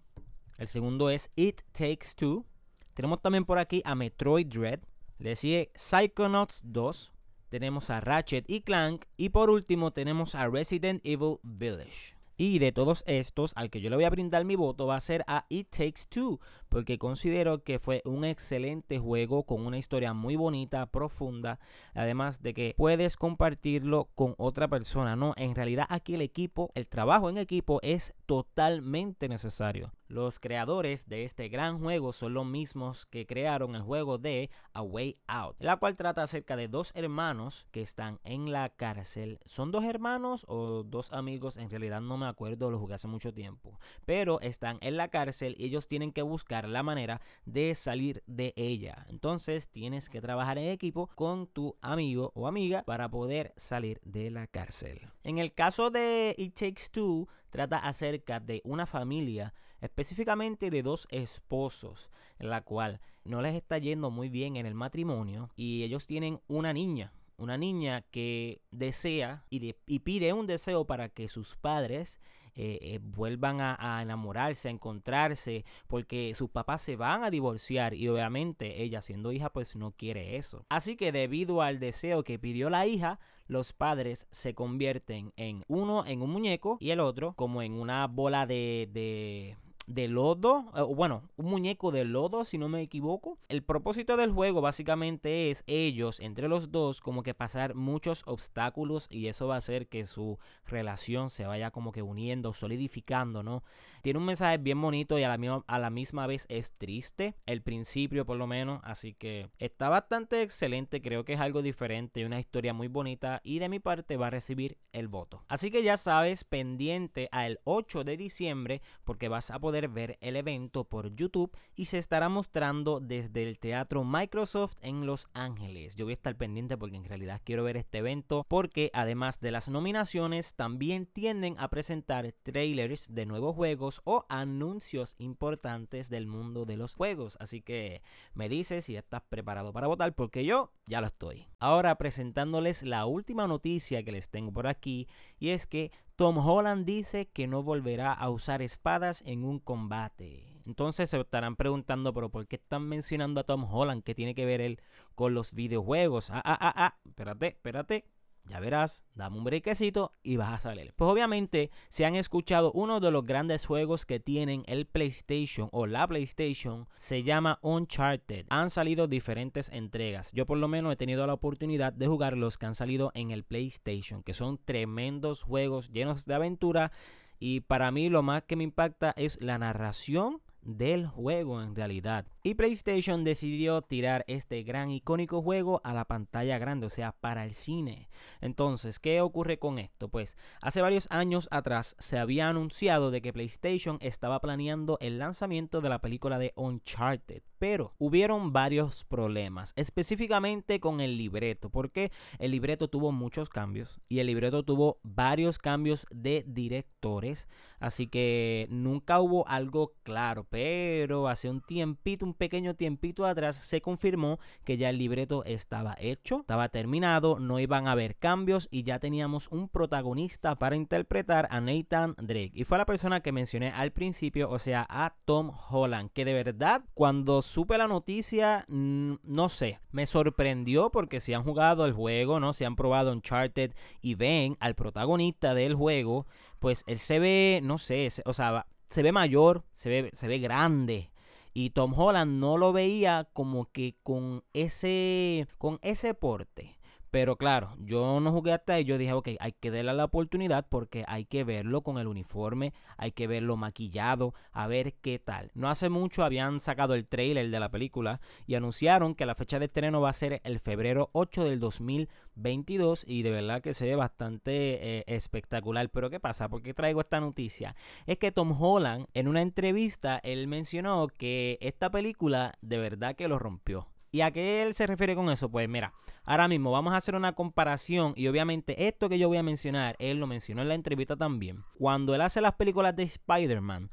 El 0.57 0.67
segundo 0.67 1.09
es 1.09 1.31
It 1.35 1.61
Takes 1.71 2.15
Two. 2.15 2.45
Tenemos 2.93 3.21
también 3.21 3.45
por 3.45 3.59
aquí 3.59 3.81
a 3.85 3.95
Metroid 3.95 4.47
Dread. 4.47 4.79
Le 5.19 5.35
sigue 5.35 5.71
Psychonauts 5.75 6.61
2 6.63 7.13
tenemos 7.49 7.89
a 7.89 7.99
Ratchet 8.01 8.45
y 8.49 8.61
Clank 8.61 9.05
y 9.15 9.29
por 9.29 9.49
último 9.49 9.91
tenemos 9.91 10.35
a 10.35 10.47
Resident 10.47 11.01
Evil 11.03 11.37
Village. 11.43 12.16
Y 12.39 12.59
de 12.59 12.71
todos 12.71 13.03
estos, 13.07 13.51
al 13.55 13.71
que 13.71 13.81
yo 13.81 13.89
le 13.89 13.95
voy 13.95 14.05
a 14.05 14.11
brindar 14.11 14.45
mi 14.45 14.55
voto 14.55 14.85
va 14.85 14.95
a 14.95 14.99
ser 14.99 15.23
a 15.25 15.45
It 15.49 15.69
Takes 15.71 16.03
Two, 16.07 16.39
porque 16.69 16.99
considero 16.99 17.63
que 17.63 17.79
fue 17.79 18.03
un 18.05 18.25
excelente 18.25 18.99
juego 18.99 19.41
con 19.41 19.65
una 19.65 19.79
historia 19.79 20.13
muy 20.13 20.35
bonita, 20.35 20.85
profunda, 20.85 21.57
además 21.95 22.43
de 22.43 22.53
que 22.53 22.75
puedes 22.77 23.17
compartirlo 23.17 24.09
con 24.13 24.35
otra 24.37 24.67
persona, 24.67 25.15
¿no? 25.15 25.33
En 25.35 25.55
realidad 25.55 25.87
aquí 25.89 26.13
el 26.13 26.21
equipo, 26.21 26.69
el 26.75 26.85
trabajo 26.85 27.31
en 27.31 27.39
equipo 27.39 27.79
es 27.81 28.13
totalmente 28.27 29.27
necesario. 29.27 29.91
Los 30.07 30.39
creadores 30.39 31.09
de 31.09 31.25
este 31.25 31.49
gran 31.49 31.79
juego 31.79 32.13
son 32.13 32.33
los 32.33 32.45
mismos 32.45 33.05
que 33.07 33.25
crearon 33.25 33.75
el 33.75 33.81
juego 33.81 34.17
de 34.17 34.49
A 34.71 34.81
Way 34.81 35.17
Out, 35.27 35.57
la 35.59 35.75
cual 35.75 35.97
trata 35.97 36.23
acerca 36.23 36.55
de 36.55 36.69
dos 36.69 36.93
hermanos 36.95 37.67
que 37.71 37.81
están 37.81 38.19
en 38.23 38.53
la 38.53 38.69
cárcel. 38.69 39.39
¿Son 39.45 39.69
dos 39.69 39.83
hermanos 39.83 40.45
o 40.47 40.83
dos 40.83 41.11
amigos? 41.11 41.57
En 41.57 41.69
realidad 41.69 41.99
no 41.99 42.17
me 42.17 42.26
acuerdo, 42.27 42.71
lo 42.71 42.79
jugué 42.79 42.95
hace 42.95 43.07
mucho 43.07 43.33
tiempo. 43.33 43.79
Pero 44.05 44.39
están 44.41 44.77
en 44.81 44.97
la 44.97 45.07
cárcel 45.09 45.55
y 45.57 45.65
ellos 45.65 45.87
tienen 45.87 46.11
que 46.11 46.21
buscar 46.21 46.67
la 46.67 46.83
manera 46.83 47.21
de 47.45 47.75
salir 47.75 48.23
de 48.27 48.53
ella. 48.55 49.05
Entonces 49.09 49.69
tienes 49.69 50.09
que 50.09 50.21
trabajar 50.21 50.57
en 50.57 50.69
equipo 50.69 51.09
con 51.15 51.47
tu 51.47 51.75
amigo 51.81 52.31
o 52.35 52.47
amiga 52.47 52.83
para 52.83 53.09
poder 53.09 53.53
salir 53.55 53.99
de 54.03 54.31
la 54.31 54.47
cárcel. 54.47 55.01
En 55.23 55.37
el 55.37 55.53
caso 55.53 55.89
de 55.89 56.35
It 56.37 56.53
Takes 56.55 56.89
Two, 56.91 57.27
trata 57.49 57.77
acerca 57.77 58.39
de 58.39 58.61
una 58.63 58.85
familia 58.85 59.53
específicamente 59.81 60.69
de 60.69 60.83
dos 60.83 61.07
esposos, 61.11 62.09
la 62.39 62.61
cual 62.61 62.99
no 63.23 63.41
les 63.41 63.55
está 63.55 63.77
yendo 63.77 64.09
muy 64.09 64.29
bien 64.29 64.55
en 64.55 64.65
el 64.65 64.73
matrimonio 64.73 65.49
y 65.55 65.83
ellos 65.83 66.07
tienen 66.07 66.39
una 66.47 66.73
niña, 66.73 67.13
una 67.37 67.57
niña 67.57 68.03
que 68.11 68.61
desea 68.71 69.43
y, 69.49 69.73
pide 69.99 70.33
un 70.33 70.47
deseo 70.47 70.85
para 70.85 71.09
que 71.09 71.27
sus 71.27 71.55
padres 71.55 72.19
eh, 72.55 72.79
eh, 72.81 72.99
vuelvan 73.01 73.59
a, 73.61 74.01
enamorarse, 74.01 74.67
a 74.67 74.71
encontrarse, 74.71 75.63
porque 75.87 76.33
sus 76.33 76.49
papás 76.49 76.81
se 76.81 76.95
van 76.95 77.23
a 77.23 77.29
divorciar 77.29 77.93
y 77.93 78.07
obviamente 78.07 78.81
ella 78.81 79.01
siendo 79.01 79.31
hija 79.31 79.51
pues 79.51 79.75
no 79.75 79.91
quiere 79.91 80.37
eso. 80.37 80.65
Así 80.69 80.95
que 80.95 81.11
debido 81.11 81.61
al 81.61 81.79
deseo 81.79 82.23
que 82.23 82.39
pidió 82.39 82.71
la 82.71 82.87
hija, 82.87 83.19
los 83.47 83.73
padres 83.73 84.27
se 84.31 84.55
convierten 84.55 85.33
en 85.37 85.63
uno 85.67 86.05
en 86.05 86.21
un 86.21 86.31
muñeco 86.31 86.77
y 86.79 86.89
el 86.89 86.99
otro 86.99 87.33
como 87.33 87.61
en 87.61 87.73
una 87.73 88.07
bola 88.07 88.45
de, 88.45 88.89
de 88.91 89.55
de 89.87 90.09
lodo, 90.09 90.65
eh, 90.75 90.81
bueno, 90.81 91.23
un 91.37 91.45
muñeco 91.45 91.91
de 91.91 92.03
lodo 92.03 92.43
si 92.43 92.57
no 92.57 92.67
me 92.67 92.81
equivoco. 92.81 93.37
El 93.47 93.63
propósito 93.63 94.17
del 94.17 94.31
juego 94.31 94.61
básicamente 94.61 95.49
es 95.49 95.63
ellos, 95.65 96.19
entre 96.19 96.49
los 96.49 96.71
dos, 96.71 96.99
como 96.99 97.23
que 97.23 97.33
pasar 97.33 97.73
muchos 97.73 98.23
obstáculos 98.25 99.07
y 99.09 99.27
eso 99.27 99.47
va 99.47 99.55
a 99.55 99.59
hacer 99.59 99.87
que 99.87 100.05
su 100.05 100.37
relación 100.65 101.29
se 101.29 101.45
vaya 101.45 101.71
como 101.71 101.93
que 101.93 102.01
uniendo, 102.01 102.51
solidificando, 102.51 103.43
¿no? 103.43 103.63
Tiene 104.07 104.19
un 104.19 104.25
mensaje 104.25 104.57
bien 104.57 104.81
bonito 104.81 105.19
y 105.19 105.23
a 105.23 105.27
la, 105.27 105.37
misma, 105.37 105.65
a 105.67 105.79
la 105.79 105.89
misma 105.89 106.27
vez 106.27 106.45
es 106.47 106.71
triste, 106.71 107.35
el 107.45 107.61
principio 107.61 108.25
por 108.25 108.37
lo 108.37 108.47
menos, 108.47 108.79
así 108.85 109.13
que 109.13 109.49
está 109.59 109.89
bastante 109.89 110.43
excelente, 110.43 111.01
creo 111.01 111.25
que 111.25 111.33
es 111.33 111.41
algo 111.41 111.61
diferente, 111.61 112.25
una 112.25 112.39
historia 112.39 112.73
muy 112.73 112.87
bonita 112.87 113.41
y 113.43 113.59
de 113.59 113.67
mi 113.67 113.81
parte 113.81 114.15
va 114.15 114.27
a 114.27 114.29
recibir 114.29 114.77
el 114.93 115.09
voto. 115.09 115.43
Así 115.49 115.71
que 115.71 115.83
ya 115.83 115.97
sabes, 115.97 116.45
pendiente 116.45 117.27
al 117.33 117.59
8 117.65 118.05
de 118.05 118.15
diciembre 118.15 118.81
porque 119.03 119.27
vas 119.27 119.51
a 119.51 119.59
poder 119.59 119.89
ver 119.89 120.17
el 120.21 120.37
evento 120.37 120.85
por 120.85 121.13
YouTube 121.13 121.51
y 121.75 121.87
se 121.87 121.97
estará 121.97 122.29
mostrando 122.29 123.01
desde 123.01 123.43
el 123.43 123.59
Teatro 123.59 124.05
Microsoft 124.05 124.77
en 124.79 125.05
Los 125.05 125.27
Ángeles. 125.33 125.97
Yo 125.97 126.05
voy 126.05 126.13
a 126.13 126.13
estar 126.13 126.37
pendiente 126.37 126.77
porque 126.77 126.95
en 126.95 127.03
realidad 127.03 127.41
quiero 127.43 127.65
ver 127.65 127.75
este 127.75 127.97
evento 127.97 128.45
porque 128.47 128.89
además 128.93 129.41
de 129.41 129.51
las 129.51 129.67
nominaciones 129.67 130.55
también 130.55 131.07
tienden 131.07 131.55
a 131.59 131.67
presentar 131.67 132.33
trailers 132.43 133.13
de 133.13 133.25
nuevos 133.25 133.53
juegos 133.53 133.96
o 134.03 134.25
anuncios 134.29 135.15
importantes 135.17 136.09
del 136.09 136.27
mundo 136.27 136.65
de 136.65 136.77
los 136.77 136.93
juegos. 136.93 137.37
Así 137.39 137.61
que 137.61 138.01
me 138.33 138.49
dices 138.49 138.85
si 138.85 138.95
estás 138.95 139.21
preparado 139.29 139.73
para 139.73 139.87
votar 139.87 140.13
porque 140.13 140.45
yo 140.45 140.71
ya 140.85 141.01
lo 141.01 141.07
estoy. 141.07 141.47
Ahora 141.59 141.95
presentándoles 141.95 142.83
la 142.83 143.05
última 143.05 143.47
noticia 143.47 144.03
que 144.03 144.11
les 144.11 144.29
tengo 144.29 144.51
por 144.51 144.67
aquí 144.67 145.07
y 145.39 145.49
es 145.49 145.67
que 145.67 145.91
Tom 146.15 146.37
Holland 146.37 146.85
dice 146.85 147.27
que 147.27 147.47
no 147.47 147.61
volverá 147.63 148.11
a 148.13 148.29
usar 148.29 148.61
espadas 148.61 149.21
en 149.25 149.43
un 149.43 149.59
combate. 149.59 150.57
Entonces 150.65 151.09
se 151.09 151.19
estarán 151.19 151.55
preguntando, 151.55 152.13
pero 152.13 152.29
¿por 152.29 152.47
qué 152.47 152.57
están 152.57 152.87
mencionando 152.89 153.39
a 153.39 153.43
Tom 153.45 153.63
Holland? 153.71 154.03
¿Qué 154.03 154.15
tiene 154.15 154.35
que 154.35 154.45
ver 154.45 154.59
él 154.59 154.81
con 155.15 155.33
los 155.33 155.53
videojuegos? 155.53 156.29
Ah, 156.31 156.41
ah, 156.43 156.57
ah, 156.59 156.73
ah, 156.75 156.95
espérate, 157.05 157.47
espérate. 157.47 158.05
Ya 158.49 158.59
verás, 158.61 159.03
dame 159.13 159.37
un 159.37 159.43
brequecito 159.43 160.13
y 160.23 160.37
vas 160.37 160.53
a 160.53 160.59
salir. 160.59 160.93
Pues 160.95 161.09
obviamente, 161.09 161.69
si 161.89 162.05
han 162.05 162.15
escuchado 162.15 162.71
uno 162.71 162.99
de 162.99 163.11
los 163.11 163.25
grandes 163.25 163.65
juegos 163.65 164.05
que 164.05 164.19
tienen 164.19 164.63
el 164.67 164.85
PlayStation 164.85 165.69
o 165.71 165.85
la 165.85 166.07
PlayStation, 166.07 166.87
se 166.95 167.23
llama 167.23 167.59
Uncharted. 167.61 168.45
Han 168.49 168.69
salido 168.69 169.07
diferentes 169.07 169.69
entregas. 169.69 170.31
Yo 170.31 170.45
por 170.45 170.57
lo 170.57 170.67
menos 170.67 170.93
he 170.93 170.97
tenido 170.97 171.27
la 171.27 171.33
oportunidad 171.33 171.91
de 171.91 172.07
jugar 172.07 172.37
los 172.37 172.57
que 172.57 172.65
han 172.65 172.75
salido 172.75 173.11
en 173.15 173.31
el 173.31 173.43
PlayStation, 173.43 174.23
que 174.23 174.33
son 174.33 174.57
tremendos 174.57 175.43
juegos 175.43 175.89
llenos 175.91 176.25
de 176.25 176.35
aventura. 176.35 176.91
Y 177.39 177.61
para 177.61 177.91
mí 177.91 178.09
lo 178.09 178.23
más 178.23 178.43
que 178.43 178.55
me 178.55 178.63
impacta 178.63 179.13
es 179.17 179.39
la 179.41 179.57
narración 179.57 180.41
del 180.67 181.07
juego 181.07 181.63
en 181.63 181.75
realidad. 181.75 182.27
Y 182.43 182.53
PlayStation 182.53 183.23
decidió 183.23 183.81
tirar 183.81 184.23
este 184.27 184.63
gran 184.63 184.91
icónico 184.91 185.41
juego 185.41 185.81
a 185.83 185.93
la 185.93 186.05
pantalla 186.05 186.57
grande, 186.59 186.85
o 186.85 186.89
sea, 186.89 187.13
para 187.13 187.45
el 187.45 187.53
cine. 187.53 188.09
Entonces, 188.41 188.99
¿qué 188.99 189.21
ocurre 189.21 189.57
con 189.57 189.79
esto? 189.79 190.09
Pues 190.09 190.37
hace 190.61 190.81
varios 190.81 191.07
años 191.09 191.47
atrás 191.51 191.95
se 191.99 192.19
había 192.19 192.49
anunciado 192.49 193.11
de 193.11 193.21
que 193.21 193.33
PlayStation 193.33 193.97
estaba 194.01 194.39
planeando 194.39 194.97
el 195.01 195.19
lanzamiento 195.19 195.81
de 195.81 195.89
la 195.89 195.99
película 195.99 196.37
de 196.37 196.53
Uncharted, 196.55 197.41
pero 197.59 197.93
hubieron 197.97 198.53
varios 198.53 199.03
problemas, 199.05 199.73
específicamente 199.75 200.79
con 200.79 201.01
el 201.01 201.17
libreto, 201.17 201.69
porque 201.69 202.11
el 202.39 202.51
libreto 202.51 202.89
tuvo 202.89 203.11
muchos 203.11 203.49
cambios 203.49 203.99
y 204.07 204.19
el 204.19 204.27
libreto 204.27 204.63
tuvo 204.63 204.99
varios 205.03 205.57
cambios 205.57 206.05
de 206.11 206.43
directores, 206.47 207.47
así 207.79 208.07
que 208.07 208.67
nunca 208.69 209.19
hubo 209.19 209.47
algo 209.47 209.93
claro, 210.03 210.43
pero 210.57 211.27
hace 211.27 211.51
un 211.51 211.61
tiempito, 211.61 212.25
un 212.25 212.33
pequeño 212.33 212.73
tiempito 212.73 213.27
atrás, 213.27 213.57
se 213.57 213.79
confirmó 213.79 214.39
que 214.63 214.75
ya 214.75 214.89
el 214.89 214.97
libreto 214.97 215.43
estaba 215.45 215.95
hecho, 215.99 216.39
estaba 216.39 216.69
terminado, 216.69 217.37
no 217.37 217.59
iban 217.59 217.87
a 217.87 217.91
haber 217.91 218.15
cambios 218.15 218.67
y 218.71 218.81
ya 218.81 218.97
teníamos 218.97 219.49
un 219.49 219.69
protagonista 219.69 220.55
para 220.55 220.75
interpretar 220.75 221.47
a 221.51 221.61
Nathan 221.61 222.15
Drake. 222.17 222.53
Y 222.55 222.63
fue 222.63 222.79
la 222.79 222.87
persona 222.87 223.19
que 223.19 223.31
mencioné 223.31 223.69
al 223.69 223.91
principio, 223.91 224.49
o 224.49 224.57
sea, 224.57 224.87
a 224.89 225.13
Tom 225.25 225.51
Holland, 225.69 226.09
que 226.11 226.25
de 226.25 226.33
verdad 226.33 226.81
cuando 226.95 227.43
supe 227.43 227.77
la 227.77 227.87
noticia, 227.87 228.65
no 228.67 229.49
sé, 229.49 229.79
me 229.91 230.07
sorprendió 230.07 230.89
porque 230.89 231.19
si 231.19 231.35
han 231.35 231.43
jugado 231.43 231.85
el 231.85 231.93
juego, 231.93 232.39
¿no? 232.39 232.53
Si 232.53 232.63
han 232.63 232.75
probado 232.75 233.11
Uncharted 233.11 233.73
y 234.01 234.15
ven 234.15 234.57
al 234.59 234.73
protagonista 234.73 235.53
del 235.53 235.75
juego, 235.75 236.25
pues 236.57 236.83
él 236.87 236.97
se 236.97 237.19
ve, 237.19 237.59
no 237.61 237.77
sé, 237.77 238.07
o 238.25 238.33
sea, 238.33 238.65
se 238.89 239.03
ve 239.03 239.11
mayor, 239.11 239.63
se 239.73 239.89
ve, 239.89 240.09
se 240.13 240.27
ve 240.27 240.39
grande. 240.39 241.11
Y 241.53 241.71
Tom 241.71 241.93
Holland 241.97 242.39
no 242.39 242.57
lo 242.57 242.71
veía 242.71 243.29
como 243.33 243.71
que 243.71 243.95
con 244.03 244.43
ese, 244.53 245.47
con 245.57 245.79
ese 245.81 246.13
porte. 246.13 246.76
Pero 247.17 247.35
claro, 247.35 247.75
yo 247.79 248.19
no 248.19 248.31
jugué 248.31 248.53
hasta 248.53 248.75
ahí. 248.75 248.83
Yo 248.83 248.99
dije, 248.99 249.11
ok, 249.11 249.29
hay 249.39 249.51
que 249.53 249.71
darle 249.71 249.91
la 249.95 250.05
oportunidad 250.05 250.67
porque 250.69 251.03
hay 251.07 251.25
que 251.25 251.43
verlo 251.43 251.81
con 251.81 251.97
el 251.97 252.05
uniforme, 252.05 252.73
hay 252.95 253.11
que 253.11 253.25
verlo 253.25 253.57
maquillado, 253.57 254.35
a 254.51 254.67
ver 254.67 254.93
qué 255.01 255.17
tal. 255.17 255.49
No 255.55 255.67
hace 255.67 255.89
mucho 255.89 256.23
habían 256.23 256.59
sacado 256.59 256.93
el 256.93 257.07
trailer 257.07 257.49
de 257.49 257.59
la 257.59 257.71
película 257.71 258.21
y 258.45 258.53
anunciaron 258.53 259.15
que 259.15 259.25
la 259.25 259.33
fecha 259.33 259.57
de 259.57 259.65
estreno 259.65 259.99
va 259.99 260.11
a 260.11 260.13
ser 260.13 260.41
el 260.43 260.59
febrero 260.59 261.09
8 261.13 261.43
del 261.43 261.59
2022 261.59 263.03
y 263.07 263.23
de 263.23 263.31
verdad 263.31 263.63
que 263.63 263.73
se 263.73 263.85
ve 263.85 263.95
bastante 263.95 264.99
eh, 264.99 265.03
espectacular. 265.07 265.89
Pero 265.89 266.11
¿qué 266.11 266.19
pasa? 266.19 266.49
¿Por 266.49 266.61
qué 266.61 266.75
traigo 266.75 267.01
esta 267.01 267.19
noticia? 267.19 267.75
Es 268.05 268.19
que 268.19 268.31
Tom 268.31 268.55
Holland 268.61 269.07
en 269.15 269.27
una 269.27 269.41
entrevista 269.41 270.19
él 270.19 270.47
mencionó 270.47 271.07
que 271.07 271.57
esta 271.61 271.89
película 271.89 272.53
de 272.61 272.77
verdad 272.77 273.15
que 273.15 273.27
lo 273.27 273.39
rompió. 273.39 273.87
¿Y 274.11 274.21
a 274.21 274.31
qué 274.31 274.63
él 274.63 274.73
se 274.73 274.87
refiere 274.87 275.15
con 275.15 275.29
eso? 275.29 275.49
Pues 275.49 275.67
mira, 275.67 275.93
ahora 276.23 276.47
mismo 276.47 276.71
vamos 276.71 276.93
a 276.93 276.97
hacer 276.97 277.15
una 277.15 277.33
comparación 277.33 278.13
y 278.15 278.27
obviamente 278.27 278.87
esto 278.87 279.09
que 279.09 279.19
yo 279.19 279.27
voy 279.27 279.37
a 279.37 279.43
mencionar, 279.43 279.95
él 279.99 280.17
lo 280.17 280.27
mencionó 280.27 280.61
en 280.61 280.69
la 280.69 280.75
entrevista 280.75 281.15
también. 281.15 281.63
Cuando 281.77 282.15
él 282.15 282.21
hace 282.21 282.41
las 282.41 282.53
películas 282.53 282.95
de 282.95 283.03
Spider-Man, 283.03 283.89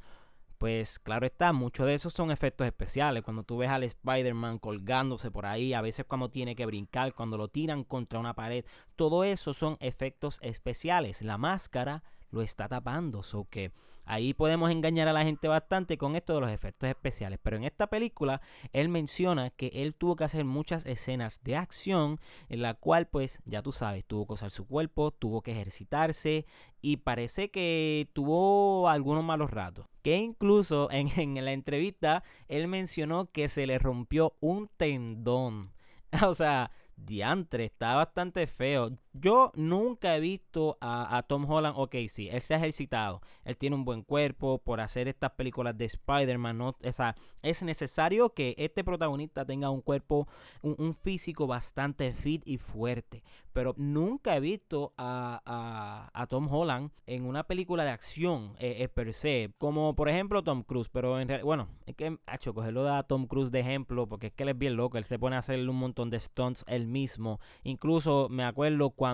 pues 0.57 0.99
claro 0.99 1.25
está, 1.25 1.51
muchos 1.51 1.85
de 1.85 1.95
esos 1.95 2.13
son 2.13 2.31
efectos 2.31 2.65
especiales. 2.65 3.23
Cuando 3.23 3.43
tú 3.43 3.57
ves 3.57 3.69
al 3.69 3.83
Spider-Man 3.83 4.59
colgándose 4.59 5.29
por 5.29 5.45
ahí, 5.45 5.73
a 5.73 5.81
veces 5.81 6.05
cuando 6.07 6.29
tiene 6.29 6.55
que 6.55 6.65
brincar, 6.65 7.13
cuando 7.13 7.37
lo 7.37 7.49
tiran 7.49 7.83
contra 7.83 8.19
una 8.19 8.33
pared, 8.33 8.63
todo 8.95 9.25
eso 9.25 9.53
son 9.53 9.77
efectos 9.81 10.39
especiales. 10.41 11.21
La 11.21 11.37
máscara 11.37 12.03
lo 12.31 12.41
está 12.41 12.67
tapando. 12.67 13.23
So 13.23 13.47
que 13.49 13.71
ahí 14.05 14.33
podemos 14.33 14.71
engañar 14.71 15.07
a 15.07 15.13
la 15.13 15.23
gente 15.23 15.47
bastante 15.47 15.97
con 15.97 16.15
esto 16.15 16.33
de 16.35 16.41
los 16.41 16.51
efectos 16.51 16.89
especiales. 16.89 17.39
Pero 17.41 17.57
en 17.57 17.63
esta 17.63 17.87
película, 17.87 18.41
él 18.73 18.89
menciona 18.89 19.49
que 19.49 19.67
él 19.73 19.95
tuvo 19.95 20.15
que 20.15 20.23
hacer 20.23 20.45
muchas 20.45 20.85
escenas 20.85 21.43
de 21.43 21.55
acción 21.55 22.19
en 22.49 22.61
la 22.61 22.75
cual, 22.75 23.07
pues, 23.07 23.41
ya 23.45 23.61
tú 23.61 23.71
sabes, 23.71 24.05
tuvo 24.05 24.27
que 24.27 24.33
usar 24.33 24.51
su 24.51 24.67
cuerpo, 24.67 25.11
tuvo 25.11 25.41
que 25.41 25.51
ejercitarse 25.51 26.45
y 26.81 26.97
parece 26.97 27.49
que 27.49 28.09
tuvo 28.13 28.89
algunos 28.89 29.23
malos 29.23 29.51
ratos. 29.51 29.87
Que 30.01 30.17
incluso 30.17 30.89
en, 30.91 31.09
en 31.17 31.43
la 31.43 31.51
entrevista, 31.51 32.23
él 32.47 32.67
mencionó 32.67 33.25
que 33.25 33.47
se 33.47 33.65
le 33.67 33.79
rompió 33.79 34.35
un 34.39 34.69
tendón. 34.77 35.73
o 36.27 36.33
sea, 36.35 36.71
diantre, 36.95 37.65
está 37.65 37.95
bastante 37.95 38.47
feo. 38.47 38.91
Yo 39.19 39.51
nunca 39.55 40.15
he 40.15 40.19
visto 40.19 40.77
a, 40.81 41.23
Tom 41.27 41.49
Holland, 41.49 41.75
ok, 41.77 41.95
sí, 42.09 42.27
él 42.29 42.41
se 42.41 42.53
ha 42.53 42.57
ejercitado, 42.57 43.21
él 43.45 43.57
tiene 43.57 43.75
un 43.75 43.85
buen 43.85 44.03
cuerpo 44.03 44.57
por 44.59 44.81
hacer 44.81 45.07
estas 45.07 45.31
películas 45.31 45.77
de 45.77 45.85
Spider-Man, 45.85 46.61
o 46.61 46.75
sea, 46.91 47.15
es 47.41 47.63
necesario 47.63 48.33
que 48.33 48.55
este 48.57 48.83
protagonista 48.83 49.45
tenga 49.45 49.69
un 49.69 49.81
cuerpo, 49.81 50.27
un, 50.61 50.93
físico 50.93 51.47
bastante 51.47 52.13
fit 52.13 52.41
y 52.45 52.57
fuerte, 52.57 53.23
pero 53.53 53.73
nunca 53.77 54.35
he 54.35 54.39
visto 54.39 54.93
a, 54.97 56.11
a, 56.13 56.27
Tom 56.27 56.51
Holland 56.51 56.91
en 57.05 57.25
una 57.25 57.43
película 57.43 57.83
de 57.83 57.91
acción 57.91 58.53
eh, 58.59 58.77
eh, 58.79 58.87
per 58.89 59.13
se, 59.13 59.53
como 59.57 59.95
por 59.95 60.09
ejemplo 60.09 60.43
Tom 60.43 60.63
Cruise, 60.63 60.89
pero 60.89 61.19
en 61.19 61.27
realidad, 61.27 61.45
bueno, 61.45 61.67
es 61.85 61.95
que, 61.95 62.17
hecho, 62.33 62.53
cogerlo 62.53 62.91
a 62.93 63.03
Tom 63.03 63.27
Cruise 63.27 63.51
de 63.51 63.59
ejemplo, 63.59 64.07
porque 64.07 64.27
es 64.27 64.33
que 64.33 64.43
él 64.43 64.49
es 64.49 64.57
bien 64.57 64.75
loco, 64.75 64.97
él 64.97 65.05
se 65.05 65.19
pone 65.19 65.35
a 65.35 65.39
hacer 65.39 65.59
un 65.69 65.75
montón 65.75 66.09
de 66.09 66.19
stunts 66.19 66.65
él 66.67 66.87
mismo, 66.87 67.39
incluso 67.63 68.27
me 68.29 68.43
acuerdo 68.43 68.89
cuando 68.91 69.04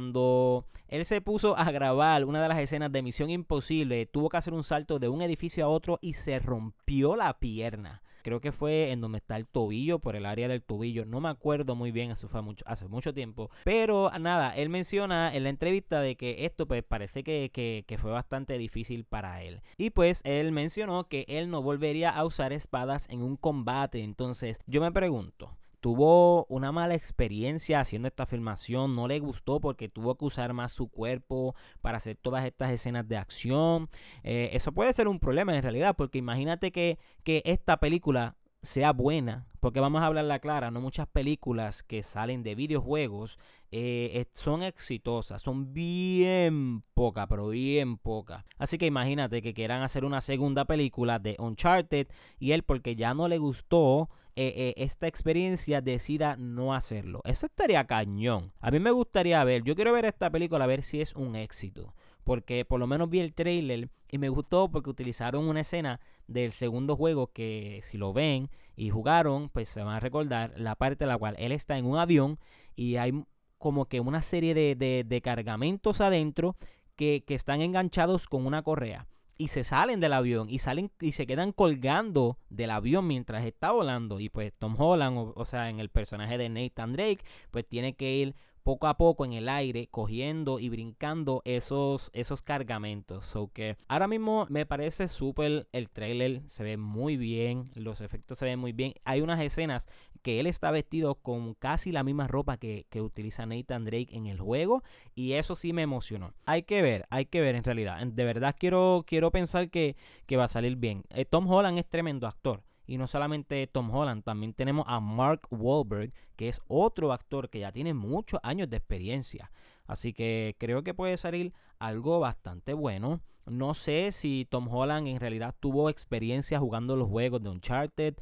él 0.87 1.05
se 1.05 1.21
puso 1.21 1.57
a 1.57 1.71
grabar 1.71 2.25
una 2.25 2.41
de 2.41 2.49
las 2.49 2.59
escenas 2.59 2.91
de 2.91 3.01
Misión 3.01 3.29
Imposible, 3.29 4.05
tuvo 4.05 4.29
que 4.29 4.37
hacer 4.37 4.53
un 4.53 4.63
salto 4.63 4.99
de 4.99 5.07
un 5.07 5.21
edificio 5.21 5.65
a 5.65 5.69
otro 5.69 5.99
y 6.01 6.13
se 6.13 6.39
rompió 6.39 7.15
la 7.15 7.39
pierna. 7.39 8.01
Creo 8.23 8.39
que 8.39 8.51
fue 8.51 8.91
en 8.91 9.01
donde 9.01 9.17
está 9.17 9.35
el 9.37 9.47
tobillo, 9.47 9.99
por 9.99 10.15
el 10.15 10.25
área 10.25 10.47
del 10.47 10.61
tobillo. 10.61 11.05
No 11.05 11.21
me 11.21 11.29
acuerdo 11.29 11.75
muy 11.75 11.91
bien, 11.91 12.11
eso 12.11 12.27
fue 12.27 12.41
mucho, 12.41 12.63
hace 12.67 12.87
mucho 12.87 13.13
tiempo. 13.13 13.49
Pero 13.63 14.11
nada, 14.19 14.55
él 14.55 14.69
menciona 14.69 15.33
en 15.33 15.43
la 15.43 15.49
entrevista 15.49 16.01
de 16.01 16.15
que 16.15 16.45
esto 16.45 16.67
pues 16.67 16.83
parece 16.83 17.23
que, 17.23 17.49
que 17.51 17.97
fue 17.97 18.11
bastante 18.11 18.57
difícil 18.57 19.05
para 19.05 19.41
él. 19.41 19.61
Y 19.77 19.89
pues 19.89 20.21
él 20.23 20.51
mencionó 20.51 21.07
que 21.07 21.25
él 21.27 21.49
no 21.49 21.61
volvería 21.61 22.11
a 22.11 22.25
usar 22.25 22.53
espadas 22.53 23.07
en 23.09 23.21
un 23.21 23.37
combate. 23.37 24.03
Entonces 24.03 24.59
yo 24.67 24.81
me 24.81 24.91
pregunto, 24.91 25.57
tuvo 25.81 26.45
una 26.45 26.71
mala 26.71 26.95
experiencia 26.95 27.79
haciendo 27.79 28.07
esta 28.07 28.25
filmación, 28.25 28.95
no 28.95 29.07
le 29.07 29.19
gustó 29.19 29.59
porque 29.59 29.89
tuvo 29.89 30.15
que 30.15 30.25
usar 30.25 30.53
más 30.53 30.71
su 30.71 30.87
cuerpo 30.89 31.55
para 31.81 31.97
hacer 31.97 32.15
todas 32.15 32.45
estas 32.45 32.71
escenas 32.71 33.07
de 33.07 33.17
acción. 33.17 33.89
Eh, 34.23 34.51
eso 34.53 34.71
puede 34.71 34.93
ser 34.93 35.07
un 35.07 35.19
problema 35.19 35.55
en 35.55 35.63
realidad, 35.63 35.95
porque 35.97 36.19
imagínate 36.19 36.71
que, 36.71 36.99
que 37.23 37.41
esta 37.45 37.77
película 37.77 38.37
sea 38.61 38.93
buena, 38.93 39.47
porque 39.59 39.79
vamos 39.79 40.03
a 40.03 40.05
hablar 40.05 40.25
la 40.25 40.37
clara, 40.37 40.69
no 40.69 40.81
muchas 40.81 41.07
películas 41.07 41.81
que 41.81 42.03
salen 42.03 42.43
de 42.43 42.53
videojuegos 42.53 43.39
eh, 43.71 44.23
son 44.33 44.61
exitosas, 44.61 45.41
son 45.41 45.73
bien 45.73 46.83
pocas, 46.93 47.25
pero 47.27 47.47
bien 47.49 47.97
pocas. 47.97 48.45
Así 48.59 48.77
que 48.77 48.85
imagínate 48.85 49.41
que 49.41 49.55
quieran 49.55 49.81
hacer 49.81 50.05
una 50.05 50.21
segunda 50.21 50.65
película 50.65 51.17
de 51.17 51.37
Uncharted 51.39 52.07
y 52.37 52.51
él 52.51 52.61
porque 52.61 52.95
ya 52.95 53.15
no 53.15 53.27
le 53.27 53.39
gustó 53.39 54.09
eh, 54.35 54.53
eh, 54.55 54.73
esta 54.77 55.07
experiencia 55.07 55.81
decida 55.81 56.35
no 56.37 56.73
hacerlo. 56.73 57.21
Eso 57.25 57.47
estaría 57.47 57.85
cañón. 57.85 58.53
A 58.59 58.71
mí 58.71 58.79
me 58.79 58.91
gustaría 58.91 59.43
ver, 59.43 59.63
yo 59.63 59.75
quiero 59.75 59.91
ver 59.91 60.05
esta 60.05 60.29
película 60.29 60.63
a 60.63 60.67
ver 60.67 60.83
si 60.83 61.01
es 61.01 61.15
un 61.15 61.35
éxito. 61.35 61.93
Porque 62.23 62.65
por 62.65 62.79
lo 62.79 62.87
menos 62.87 63.09
vi 63.09 63.19
el 63.19 63.33
trailer 63.33 63.89
y 64.09 64.17
me 64.17 64.29
gustó 64.29 64.69
porque 64.69 64.89
utilizaron 64.89 65.47
una 65.47 65.61
escena 65.61 65.99
del 66.27 66.51
segundo 66.51 66.95
juego 66.95 67.27
que 67.27 67.79
si 67.83 67.97
lo 67.97 68.13
ven 68.13 68.49
y 68.75 68.89
jugaron, 68.89 69.49
pues 69.49 69.69
se 69.69 69.81
van 69.81 69.95
a 69.95 69.99
recordar 69.99 70.53
la 70.55 70.75
parte 70.75 71.03
en 71.03 71.09
la 71.09 71.17
cual 71.17 71.35
él 71.39 71.51
está 71.51 71.77
en 71.77 71.85
un 71.85 71.97
avión 71.97 72.39
y 72.75 72.97
hay 72.97 73.23
como 73.57 73.85
que 73.85 73.99
una 73.99 74.21
serie 74.21 74.53
de, 74.53 75.21
cargamentos 75.23 75.99
adentro 75.99 76.55
que, 76.95 77.23
que 77.25 77.35
están 77.35 77.61
enganchados 77.61 78.27
con 78.27 78.45
una 78.45 78.61
correa 78.61 79.07
y 79.41 79.47
se 79.47 79.63
salen 79.63 79.99
del 79.99 80.13
avión 80.13 80.51
y 80.51 80.59
salen 80.59 80.91
y 80.99 81.13
se 81.13 81.25
quedan 81.25 81.51
colgando 81.51 82.37
del 82.51 82.69
avión 82.69 83.07
mientras 83.07 83.43
está 83.43 83.71
volando 83.71 84.19
y 84.19 84.29
pues 84.29 84.53
Tom 84.53 84.75
Holland 84.77 85.33
o, 85.35 85.45
sea 85.45 85.67
en 85.71 85.79
el 85.79 85.89
personaje 85.89 86.37
de 86.37 86.47
Nathan 86.47 86.93
Drake 86.93 87.25
pues 87.49 87.67
tiene 87.67 87.93
que 87.93 88.13
ir 88.13 88.35
poco 88.61 88.85
a 88.85 88.97
poco 88.97 89.25
en 89.25 89.33
el 89.33 89.49
aire, 89.49 89.87
cogiendo 89.87 90.59
y 90.59 90.69
brincando 90.69 91.41
esos, 91.45 92.11
esos 92.13 92.43
cargamentos. 92.43 93.25
So 93.25 93.51
que 93.51 93.75
ahora 93.87 94.07
mismo 94.07 94.45
me 94.49 94.67
parece 94.67 95.07
súper 95.07 95.67
el 95.71 95.89
trailer, 95.89 96.43
se 96.45 96.63
ve 96.63 96.77
muy 96.77 97.17
bien, 97.17 97.71
los 97.73 98.01
efectos 98.01 98.37
se 98.37 98.45
ven 98.45 98.59
muy 98.59 98.71
bien. 98.71 98.93
Hay 99.03 99.21
unas 99.21 99.41
escenas 99.41 99.87
que 100.21 100.39
él 100.39 100.47
está 100.47 100.71
vestido 100.71 101.15
con 101.15 101.53
casi 101.55 101.91
la 101.91 102.03
misma 102.03 102.27
ropa 102.27 102.57
que, 102.57 102.85
utiliza 103.01 103.45
Nathan 103.45 103.85
Drake 103.85 104.09
en 104.11 104.27
el 104.27 104.39
juego 104.39 104.83
y 105.15 105.33
eso 105.33 105.55
sí 105.55 105.73
me 105.73 105.81
emocionó. 105.81 106.33
Hay 106.45 106.63
que 106.63 106.81
ver, 106.81 107.05
hay 107.09 107.25
que 107.25 107.41
ver 107.41 107.55
en 107.55 107.63
realidad. 107.63 108.05
De 108.05 108.23
verdad 108.23 108.55
quiero, 108.57 109.03
quiero 109.07 109.31
pensar 109.31 109.69
que, 109.69 109.95
que 110.25 110.37
va 110.37 110.45
a 110.45 110.47
salir 110.47 110.75
bien. 110.75 111.03
Eh, 111.09 111.25
Tom 111.25 111.49
Holland 111.49 111.77
es 111.79 111.87
tremendo 111.87 112.27
actor. 112.27 112.63
Y 112.85 112.97
no 112.97 113.07
solamente 113.07 113.67
Tom 113.67 113.89
Holland, 113.89 114.23
también 114.23 114.53
tenemos 114.53 114.85
a 114.87 114.99
Mark 114.99 115.47
Wahlberg, 115.49 116.11
que 116.35 116.49
es 116.49 116.59
otro 116.67 117.13
actor 117.13 117.49
que 117.49 117.59
ya 117.59 117.71
tiene 117.71 117.93
muchos 117.93 118.39
años 118.43 118.69
de 118.69 118.77
experiencia. 118.77 119.51
Así 119.85 120.13
que 120.13 120.55
creo 120.57 120.83
que 120.83 120.93
puede 120.93 121.17
salir 121.17 121.53
algo 121.79 122.19
bastante 122.19 122.73
bueno. 122.73 123.21
No 123.45 123.73
sé 123.73 124.11
si 124.11 124.45
Tom 124.49 124.67
Holland 124.67 125.07
en 125.07 125.19
realidad 125.19 125.55
tuvo 125.59 125.89
experiencia 125.89 126.59
jugando 126.59 126.95
los 126.95 127.09
juegos 127.09 127.41
de 127.41 127.49
Uncharted, 127.49 128.15